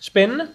Spændende. 0.00 0.54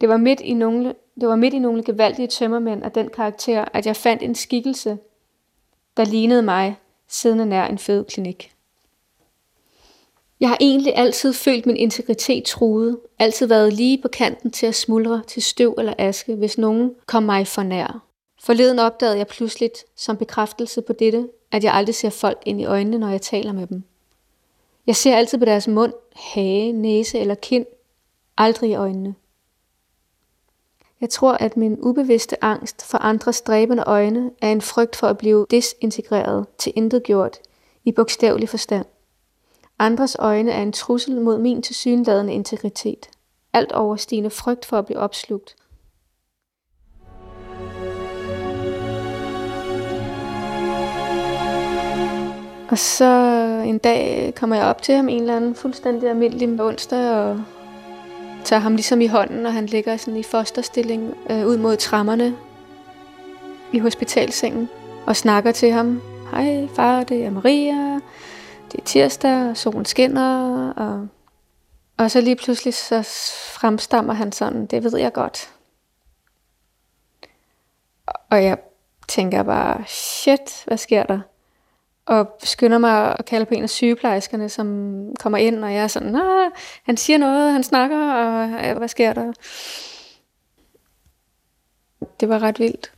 Det 0.00 0.08
var 0.08 0.16
midt 0.16 0.40
i 0.40 0.54
nogle, 0.54 0.94
det 1.20 1.28
var 1.28 1.36
midt 1.36 1.54
i 1.54 1.58
nogle 1.58 1.84
gevaldige 1.84 2.28
tømmermænd 2.28 2.84
af 2.84 2.92
den 2.92 3.10
karakter, 3.10 3.64
at 3.72 3.86
jeg 3.86 3.96
fandt 3.96 4.22
en 4.22 4.34
skikkelse, 4.34 4.98
der 5.96 6.04
lignede 6.04 6.42
mig, 6.42 6.76
siddende 7.08 7.46
nær 7.46 7.66
en 7.66 7.78
fødeklinik. 7.78 8.52
Jeg 10.40 10.48
har 10.48 10.56
egentlig 10.60 10.96
altid 10.96 11.32
følt 11.32 11.66
min 11.66 11.76
integritet 11.76 12.44
truet, 12.44 12.98
altid 13.18 13.46
været 13.46 13.72
lige 13.72 14.02
på 14.02 14.08
kanten 14.08 14.50
til 14.50 14.66
at 14.66 14.74
smuldre 14.74 15.22
til 15.26 15.42
støv 15.42 15.74
eller 15.78 15.94
aske, 15.98 16.34
hvis 16.34 16.58
nogen 16.58 16.94
kom 17.06 17.22
mig 17.22 17.46
for 17.46 17.62
nær. 17.62 18.04
Forleden 18.40 18.78
opdagede 18.78 19.18
jeg 19.18 19.26
pludselig, 19.26 19.70
som 19.96 20.16
bekræftelse 20.16 20.82
på 20.82 20.92
dette, 20.92 21.28
at 21.52 21.64
jeg 21.64 21.74
aldrig 21.74 21.94
ser 21.94 22.10
folk 22.10 22.42
ind 22.46 22.60
i 22.60 22.64
øjnene, 22.64 22.98
når 22.98 23.08
jeg 23.08 23.22
taler 23.22 23.52
med 23.52 23.66
dem. 23.66 23.82
Jeg 24.86 24.96
ser 24.96 25.16
altid 25.16 25.38
på 25.38 25.44
deres 25.44 25.68
mund, 25.68 25.92
hage, 26.16 26.72
næse 26.72 27.18
eller 27.18 27.34
kind, 27.34 27.66
aldrig 28.36 28.70
i 28.70 28.74
øjnene. 28.74 29.14
Jeg 31.00 31.10
tror, 31.10 31.32
at 31.32 31.56
min 31.56 31.78
ubevidste 31.80 32.44
angst 32.44 32.84
for 32.84 32.98
andres 32.98 33.40
dræbende 33.40 33.84
øjne 33.86 34.30
er 34.42 34.52
en 34.52 34.60
frygt 34.60 34.96
for 34.96 35.06
at 35.06 35.18
blive 35.18 35.46
disintegreret 35.50 36.46
til 36.58 36.72
intet 36.76 37.02
gjort 37.02 37.38
i 37.84 37.92
bogstavelig 37.92 38.48
forstand. 38.48 38.86
Andres 39.78 40.16
øjne 40.18 40.50
er 40.50 40.62
en 40.62 40.72
trussel 40.72 41.20
mod 41.20 41.38
min 41.38 41.62
tilsyneladende 41.62 42.32
integritet. 42.32 43.10
Alt 43.52 43.72
overstigende 43.72 44.30
frygt 44.30 44.64
for 44.64 44.78
at 44.78 44.86
blive 44.86 44.98
opslugt. 44.98 45.56
Og 52.70 52.78
så 52.78 53.04
en 53.66 53.78
dag 53.78 54.32
kommer 54.36 54.56
jeg 54.56 54.66
op 54.66 54.82
til 54.82 54.94
ham 54.94 55.08
en 55.08 55.20
eller 55.20 55.36
anden 55.36 55.54
fuldstændig 55.54 56.08
almindelig 56.10 56.60
onsdag 56.60 57.10
og 57.10 57.44
tager 58.44 58.60
ham 58.60 58.74
ligesom 58.74 59.00
i 59.00 59.06
hånden, 59.06 59.46
og 59.46 59.52
han 59.52 59.66
ligger 59.66 59.96
sådan 59.96 60.16
i 60.16 60.22
fosterstilling 60.22 61.14
øh, 61.30 61.46
ud 61.46 61.56
mod 61.56 61.76
trammerne 61.76 62.36
i 63.72 63.78
hospitalsengen 63.78 64.68
og 65.06 65.16
snakker 65.16 65.52
til 65.52 65.72
ham. 65.72 66.02
Hej 66.30 66.68
far, 66.74 67.04
det 67.04 67.24
er 67.24 67.30
Maria. 67.30 68.00
Det 68.72 68.80
er 68.80 68.84
tirsdag, 68.84 69.50
og 69.50 69.56
solen 69.56 69.84
skinner. 69.84 70.70
Og, 70.72 71.08
og 71.98 72.10
så 72.10 72.20
lige 72.20 72.36
pludselig 72.36 72.74
så 72.74 73.02
fremstammer 73.54 74.14
han 74.14 74.32
sådan, 74.32 74.66
det 74.66 74.84
ved 74.84 74.98
jeg 74.98 75.12
godt. 75.12 75.50
Og 78.30 78.44
jeg 78.44 78.58
tænker 79.08 79.42
bare, 79.42 79.84
shit, 79.86 80.64
hvad 80.66 80.76
sker 80.76 81.02
der? 81.02 81.20
Og 82.08 82.36
skynder 82.44 82.78
mig 82.78 83.16
at 83.18 83.24
kalde 83.24 83.46
på 83.46 83.54
en 83.54 83.62
af 83.62 83.70
sygeplejerskerne, 83.70 84.48
som 84.48 84.66
kommer 85.20 85.38
ind, 85.38 85.64
og 85.64 85.72
jeg 85.72 85.82
er 85.82 85.86
sådan, 85.86 86.12
Nå, 86.12 86.50
han 86.82 86.96
siger 86.96 87.18
noget, 87.18 87.52
han 87.52 87.62
snakker, 87.62 88.12
og 88.12 88.50
ja, 88.50 88.74
hvad 88.74 88.88
sker 88.88 89.12
der? 89.12 89.32
Det 92.20 92.28
var 92.28 92.38
ret 92.38 92.58
vildt. 92.58 92.92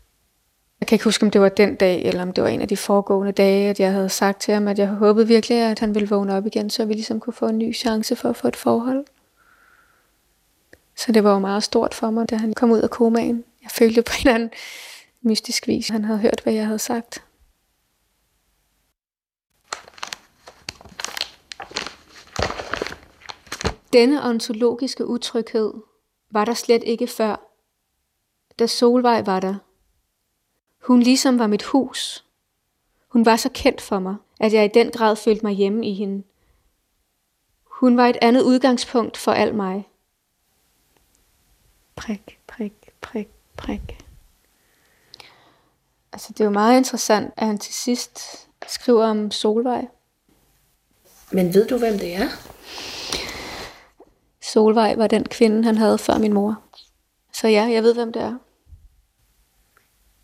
Jeg 0.80 0.86
kan 0.86 0.94
ikke 0.94 1.04
huske, 1.04 1.24
om 1.26 1.30
det 1.30 1.40
var 1.40 1.48
den 1.48 1.74
dag, 1.74 2.02
eller 2.02 2.22
om 2.22 2.32
det 2.32 2.44
var 2.44 2.50
en 2.50 2.60
af 2.60 2.68
de 2.68 2.76
foregående 2.76 3.32
dage, 3.32 3.70
at 3.70 3.80
jeg 3.80 3.92
havde 3.92 4.08
sagt 4.08 4.40
til 4.40 4.54
ham, 4.54 4.68
at 4.68 4.78
jeg 4.78 4.88
håbede 4.88 5.26
virkelig, 5.26 5.58
at 5.58 5.78
han 5.78 5.94
ville 5.94 6.08
vågne 6.08 6.34
op 6.34 6.46
igen, 6.46 6.70
så 6.70 6.84
vi 6.84 6.92
ligesom 6.92 7.20
kunne 7.20 7.34
få 7.34 7.46
en 7.46 7.58
ny 7.58 7.74
chance 7.74 8.16
for 8.16 8.28
at 8.28 8.36
få 8.36 8.48
et 8.48 8.56
forhold. 8.56 9.04
Så 10.96 11.12
det 11.12 11.24
var 11.24 11.32
jo 11.32 11.38
meget 11.38 11.62
stort 11.62 11.94
for 11.94 12.10
mig, 12.10 12.30
da 12.30 12.36
han 12.36 12.54
kom 12.54 12.70
ud 12.70 12.80
af 12.80 12.90
komaen. 12.90 13.44
Jeg 13.62 13.70
følte 13.70 14.02
på 14.02 14.12
en 14.16 14.28
eller 14.28 14.34
anden 14.34 14.50
mystisk 15.22 15.68
vis, 15.68 15.88
han 15.88 16.04
havde 16.04 16.18
hørt, 16.18 16.40
hvad 16.44 16.52
jeg 16.52 16.66
havde 16.66 16.78
sagt. 16.78 17.22
Denne 23.92 24.22
ontologiske 24.22 25.06
utryghed 25.06 25.72
var 26.30 26.44
der 26.44 26.54
slet 26.54 26.82
ikke 26.84 27.06
før, 27.06 27.36
da 28.58 28.66
Solvej 28.66 29.22
var 29.22 29.40
der. 29.40 29.54
Hun 30.80 31.02
ligesom 31.02 31.38
var 31.38 31.46
mit 31.46 31.62
hus. 31.62 32.24
Hun 33.08 33.26
var 33.26 33.36
så 33.36 33.50
kendt 33.54 33.80
for 33.80 33.98
mig, 33.98 34.16
at 34.40 34.52
jeg 34.52 34.64
i 34.64 34.68
den 34.74 34.90
grad 34.90 35.16
følte 35.16 35.46
mig 35.46 35.54
hjemme 35.54 35.86
i 35.86 35.94
hende. 35.94 36.22
Hun 37.64 37.96
var 37.96 38.06
et 38.06 38.18
andet 38.22 38.42
udgangspunkt 38.42 39.16
for 39.16 39.32
al 39.32 39.54
mig. 39.54 39.88
Prik, 41.96 42.38
prik, 42.46 42.92
prik, 43.00 43.28
prik. 43.56 44.04
Altså, 46.12 46.32
det 46.32 46.40
er 46.40 46.44
jo 46.44 46.50
meget 46.50 46.76
interessant, 46.76 47.34
at 47.36 47.46
han 47.46 47.58
til 47.58 47.74
sidst 47.74 48.48
skriver 48.66 49.06
om 49.06 49.30
Solvej. 49.30 49.86
Men 51.32 51.54
ved 51.54 51.68
du, 51.68 51.78
hvem 51.78 51.98
det 51.98 52.14
er? 52.14 52.28
Solvej 54.52 54.94
var 54.96 55.06
den 55.06 55.24
kvinde, 55.24 55.64
han 55.64 55.78
havde 55.78 55.98
før 55.98 56.18
min 56.18 56.32
mor. 56.32 56.60
Så 57.32 57.48
ja, 57.48 57.62
jeg 57.62 57.82
ved, 57.82 57.94
hvem 57.94 58.12
det 58.12 58.22
er. 58.22 58.34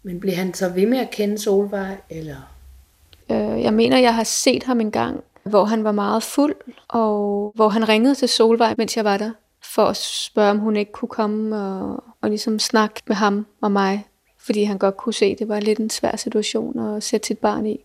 Men 0.02 0.20
blev 0.20 0.34
han 0.34 0.54
så 0.54 0.68
ved 0.68 0.86
med 0.86 0.98
at 0.98 1.10
kende 1.10 1.38
Solvej, 1.38 1.96
eller? 2.10 2.36
Øh, 3.30 3.62
jeg 3.62 3.74
mener, 3.74 3.98
jeg 3.98 4.14
har 4.14 4.24
set 4.24 4.62
ham 4.62 4.80
en 4.80 4.90
gang, 4.90 5.24
hvor 5.42 5.64
han 5.64 5.84
var 5.84 5.92
meget 5.92 6.22
fuld, 6.22 6.54
og 6.88 7.52
hvor 7.54 7.68
han 7.68 7.88
ringede 7.88 8.14
til 8.14 8.28
Solvej, 8.28 8.74
mens 8.78 8.96
jeg 8.96 9.04
var 9.04 9.16
der, 9.16 9.30
for 9.74 9.84
at 9.84 9.96
spørge, 9.96 10.50
om 10.50 10.58
hun 10.58 10.76
ikke 10.76 10.92
kunne 10.92 11.08
komme 11.08 11.56
og, 11.56 12.04
og 12.20 12.28
ligesom 12.28 12.58
snakke 12.58 13.02
med 13.06 13.16
ham 13.16 13.46
og 13.60 13.72
mig, 13.72 14.06
fordi 14.38 14.62
han 14.62 14.78
godt 14.78 14.96
kunne 14.96 15.14
se, 15.14 15.24
at 15.24 15.38
det 15.38 15.48
var 15.48 15.60
lidt 15.60 15.78
en 15.78 15.90
svær 15.90 16.16
situation 16.16 16.96
at 16.96 17.02
sætte 17.02 17.26
sit 17.26 17.38
barn 17.38 17.66
i. 17.66 17.80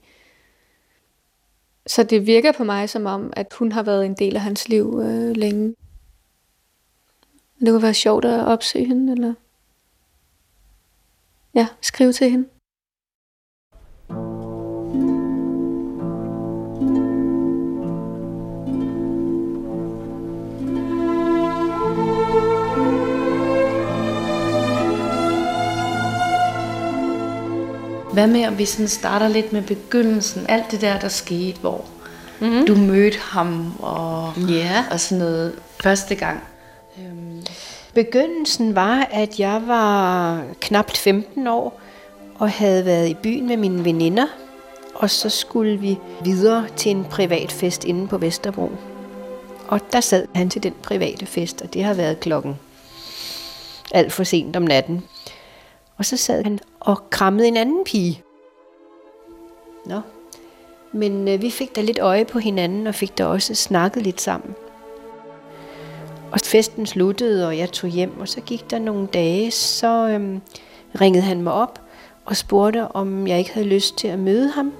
Så 1.87 2.03
det 2.03 2.27
virker 2.27 2.51
på 2.51 2.63
mig 2.63 2.89
som 2.89 3.05
om, 3.05 3.33
at 3.35 3.53
hun 3.59 3.71
har 3.71 3.83
været 3.83 4.05
en 4.05 4.13
del 4.13 4.35
af 4.35 4.41
hans 4.41 4.69
liv 4.69 5.01
øh, 5.03 5.35
længe. 5.35 5.75
Det 7.61 7.69
kunne 7.69 7.81
være 7.81 7.93
sjovt 7.93 8.25
at 8.25 8.45
opsøge 8.45 8.85
hende, 8.85 9.13
eller 9.13 9.33
ja, 11.55 11.67
skrive 11.81 12.13
til 12.13 12.31
hende. 12.31 12.47
Hvad 28.13 28.27
med, 28.27 28.47
om 28.47 28.57
vi 28.57 28.65
sådan 28.65 28.87
starter 28.87 29.27
lidt 29.27 29.53
med 29.53 29.61
begyndelsen? 29.61 30.45
Alt 30.49 30.71
det 30.71 30.81
der, 30.81 30.99
der 30.99 31.07
skete, 31.07 31.59
hvor 31.59 31.85
mm-hmm. 32.41 32.65
du 32.65 32.75
mødte 32.75 33.17
ham 33.19 33.75
og, 33.79 34.33
Ja. 34.49 34.85
og 34.91 34.99
sådan 34.99 35.23
noget 35.23 35.59
første 35.83 36.15
gang. 36.15 36.43
Begyndelsen 37.93 38.75
var, 38.75 39.07
at 39.11 39.39
jeg 39.39 39.63
var 39.67 40.43
knapt 40.59 40.97
15 40.97 41.47
år 41.47 41.81
og 42.35 42.51
havde 42.51 42.85
været 42.85 43.09
i 43.09 43.13
byen 43.13 43.47
med 43.47 43.57
mine 43.57 43.85
veninder. 43.85 44.27
Og 44.95 45.09
så 45.09 45.29
skulle 45.29 45.77
vi 45.77 45.97
videre 46.23 46.67
til 46.75 46.91
en 46.91 47.05
privat 47.05 47.51
fest 47.51 47.83
inde 47.83 48.07
på 48.07 48.17
Vesterbro. 48.17 48.71
Og 49.67 49.79
der 49.91 50.01
sad 50.01 50.27
han 50.35 50.49
til 50.49 50.63
den 50.63 50.73
private 50.83 51.25
fest, 51.25 51.61
og 51.61 51.73
det 51.73 51.83
har 51.83 51.93
været 51.93 52.19
klokken 52.19 52.55
alt 53.91 54.13
for 54.13 54.23
sent 54.23 54.55
om 54.55 54.63
natten. 54.63 55.03
Og 55.97 56.05
så 56.05 56.17
sad 56.17 56.43
han 56.43 56.59
og 56.79 57.09
krammede 57.09 57.47
en 57.47 57.57
anden 57.57 57.83
pige. 57.85 58.23
Nå. 59.85 60.01
Men 60.91 61.27
øh, 61.27 61.41
vi 61.41 61.49
fik 61.49 61.75
da 61.75 61.81
lidt 61.81 61.99
øje 61.99 62.25
på 62.25 62.39
hinanden, 62.39 62.87
og 62.87 62.95
fik 62.95 63.17
da 63.17 63.25
også 63.25 63.55
snakket 63.55 64.03
lidt 64.03 64.21
sammen. 64.21 64.55
Og 66.31 66.39
festen 66.43 66.85
sluttede, 66.85 67.47
og 67.47 67.57
jeg 67.57 67.71
tog 67.71 67.89
hjem, 67.89 68.19
og 68.19 68.27
så 68.27 68.41
gik 68.41 68.71
der 68.71 68.79
nogle 68.79 69.07
dage, 69.07 69.51
så 69.51 70.09
øhm, 70.09 70.41
ringede 71.01 71.23
han 71.23 71.41
mig 71.41 71.53
op 71.53 71.81
og 72.25 72.35
spurgte, 72.35 72.87
om 72.87 73.27
jeg 73.27 73.39
ikke 73.39 73.53
havde 73.53 73.67
lyst 73.67 73.97
til 73.97 74.07
at 74.07 74.19
møde 74.19 74.49
ham 74.49 74.73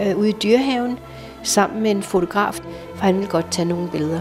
øh, 0.00 0.18
ude 0.18 0.28
i 0.28 0.32
dyrehaven 0.42 0.98
sammen 1.42 1.82
med 1.82 1.90
en 1.90 2.02
fotograf, 2.02 2.60
for 2.94 3.04
han 3.04 3.14
ville 3.14 3.30
godt 3.30 3.46
tage 3.50 3.68
nogle 3.68 3.90
billeder. 3.90 4.20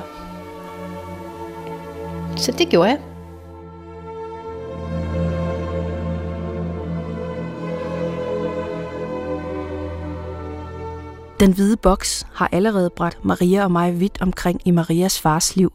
Så 2.38 2.52
det 2.52 2.70
gjorde 2.70 2.90
jeg. 2.90 3.00
Den 11.40 11.54
hvide 11.54 11.78
boks 11.78 12.28
har 12.34 12.50
allerede 12.52 12.90
bragt 12.90 13.26
Maria 13.26 13.64
og 13.64 13.72
mig 13.72 14.00
vidt 14.00 14.22
omkring 14.22 14.62
i 14.66 14.72
Marias 14.72 15.20
fars 15.20 15.56
liv. 15.56 15.74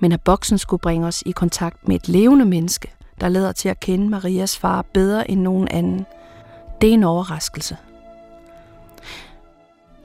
Men 0.00 0.12
at 0.12 0.20
boksen 0.20 0.58
skulle 0.58 0.80
bringe 0.80 1.06
os 1.06 1.22
i 1.26 1.30
kontakt 1.30 1.88
med 1.88 1.96
et 1.96 2.08
levende 2.08 2.44
menneske, 2.44 2.92
der 3.20 3.28
lader 3.28 3.52
til 3.52 3.68
at 3.68 3.80
kende 3.80 4.08
Marias 4.08 4.58
far 4.58 4.82
bedre 4.94 5.30
end 5.30 5.40
nogen 5.40 5.68
anden, 5.68 6.06
det 6.80 6.90
er 6.90 6.94
en 6.94 7.04
overraskelse. 7.04 7.76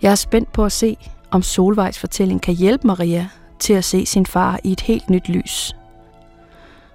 Jeg 0.01 0.11
er 0.11 0.15
spændt 0.15 0.51
på 0.51 0.65
at 0.65 0.71
se, 0.71 0.97
om 1.31 1.41
Solvejs 1.41 1.99
fortælling 1.99 2.41
kan 2.41 2.53
hjælpe 2.53 2.87
Maria 2.87 3.29
til 3.59 3.73
at 3.73 3.83
se 3.83 4.05
sin 4.05 4.25
far 4.25 4.59
i 4.63 4.71
et 4.71 4.81
helt 4.81 5.09
nyt 5.09 5.29
lys. 5.29 5.75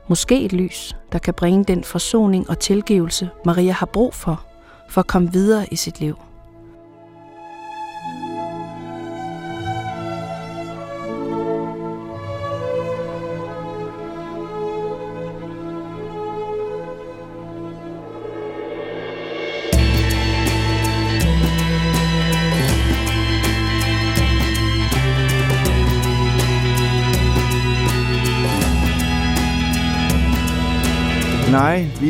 Måske 0.09 0.45
et 0.45 0.53
lys, 0.53 0.97
der 1.13 1.19
kan 1.19 1.35
bringe 1.35 1.65
den 1.65 1.85
forsoning 1.85 2.51
og 2.51 2.59
tilgivelse, 2.59 3.31
Maria 3.45 3.73
har 3.73 3.87
brug 3.87 4.15
for, 4.15 4.45
for 4.89 5.01
at 5.01 5.07
komme 5.07 5.33
videre 5.33 5.67
i 5.73 5.77
sit 5.77 6.01
liv. 6.01 6.17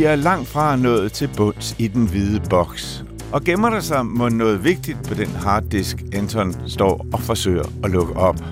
Vi 0.00 0.04
er 0.04 0.16
langt 0.16 0.48
fra 0.48 0.76
nået 0.76 1.12
til 1.12 1.30
bunds 1.36 1.76
i 1.78 1.88
den 1.88 2.06
hvide 2.06 2.40
boks. 2.50 3.04
Og 3.32 3.44
gemmer 3.44 3.70
der 3.70 3.80
sig 3.80 4.06
må 4.06 4.28
noget 4.28 4.64
vigtigt 4.64 5.08
på 5.08 5.14
den 5.14 5.26
harddisk, 5.26 5.96
Anton 6.12 6.54
står 6.68 7.06
og 7.12 7.20
forsøger 7.20 7.64
at 7.84 7.90
lukke 7.90 8.16
op. 8.16 8.44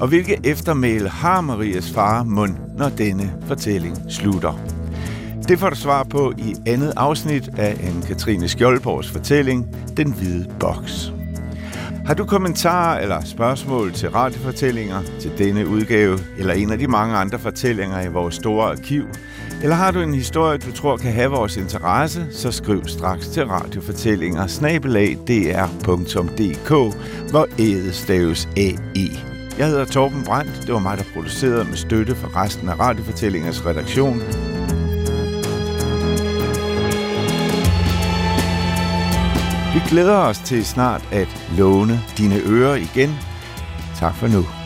Og 0.00 0.08
hvilke 0.08 0.40
eftermæle 0.44 1.08
har 1.08 1.40
Marias 1.40 1.90
far 1.90 2.22
mund, 2.22 2.54
når 2.78 2.88
denne 2.88 3.32
fortælling 3.46 3.96
slutter? 4.08 4.58
Det 5.48 5.58
får 5.58 5.70
du 5.70 5.76
svar 5.76 6.02
på 6.02 6.32
i 6.38 6.54
andet 6.66 6.92
afsnit 6.96 7.48
af 7.58 7.72
en 7.72 8.02
Katrine 8.02 8.48
Skjoldborgs 8.48 9.10
fortælling, 9.10 9.66
Den 9.96 10.12
Hvide 10.12 10.46
Boks. 10.60 11.12
Har 12.06 12.14
du 12.14 12.24
kommentarer 12.24 13.00
eller 13.00 13.24
spørgsmål 13.24 13.92
til 13.92 14.10
radiofortællinger, 14.10 15.02
til 15.20 15.38
denne 15.38 15.68
udgave, 15.68 16.18
eller 16.38 16.54
en 16.54 16.70
af 16.70 16.78
de 16.78 16.88
mange 16.88 17.16
andre 17.16 17.38
fortællinger 17.38 18.02
i 18.02 18.08
vores 18.08 18.34
store 18.34 18.70
arkiv, 18.70 19.04
eller 19.62 19.76
har 19.76 19.90
du 19.90 20.00
en 20.00 20.14
historie, 20.14 20.58
du 20.58 20.72
tror 20.72 20.96
kan 20.96 21.12
have 21.12 21.30
vores 21.30 21.56
interesse, 21.56 22.26
så 22.30 22.52
skriv 22.52 22.86
straks 22.86 23.28
til 23.28 23.46
radiofortællinger 23.46 24.46
snabelag.dr.dk, 24.46 26.70
hvor 27.30 27.46
ædet 27.58 27.94
staves 27.94 28.48
AE. 28.56 29.10
Jeg 29.58 29.66
hedder 29.66 29.84
Torben 29.84 30.24
Brandt. 30.24 30.62
Det 30.66 30.72
var 30.72 30.78
mig, 30.78 30.98
der 30.98 31.04
producerede 31.14 31.64
med 31.64 31.76
støtte 31.76 32.14
fra 32.14 32.44
resten 32.44 32.68
af 32.68 32.80
Radiofortællingers 32.80 33.66
redaktion. 33.66 34.18
Vi 39.74 39.80
glæder 39.88 40.16
os 40.16 40.38
til 40.38 40.66
snart 40.66 41.08
at 41.12 41.28
låne 41.58 42.00
dine 42.18 42.40
ører 42.46 42.74
igen. 42.74 43.10
Tak 43.98 44.14
for 44.14 44.28
nu. 44.28 44.65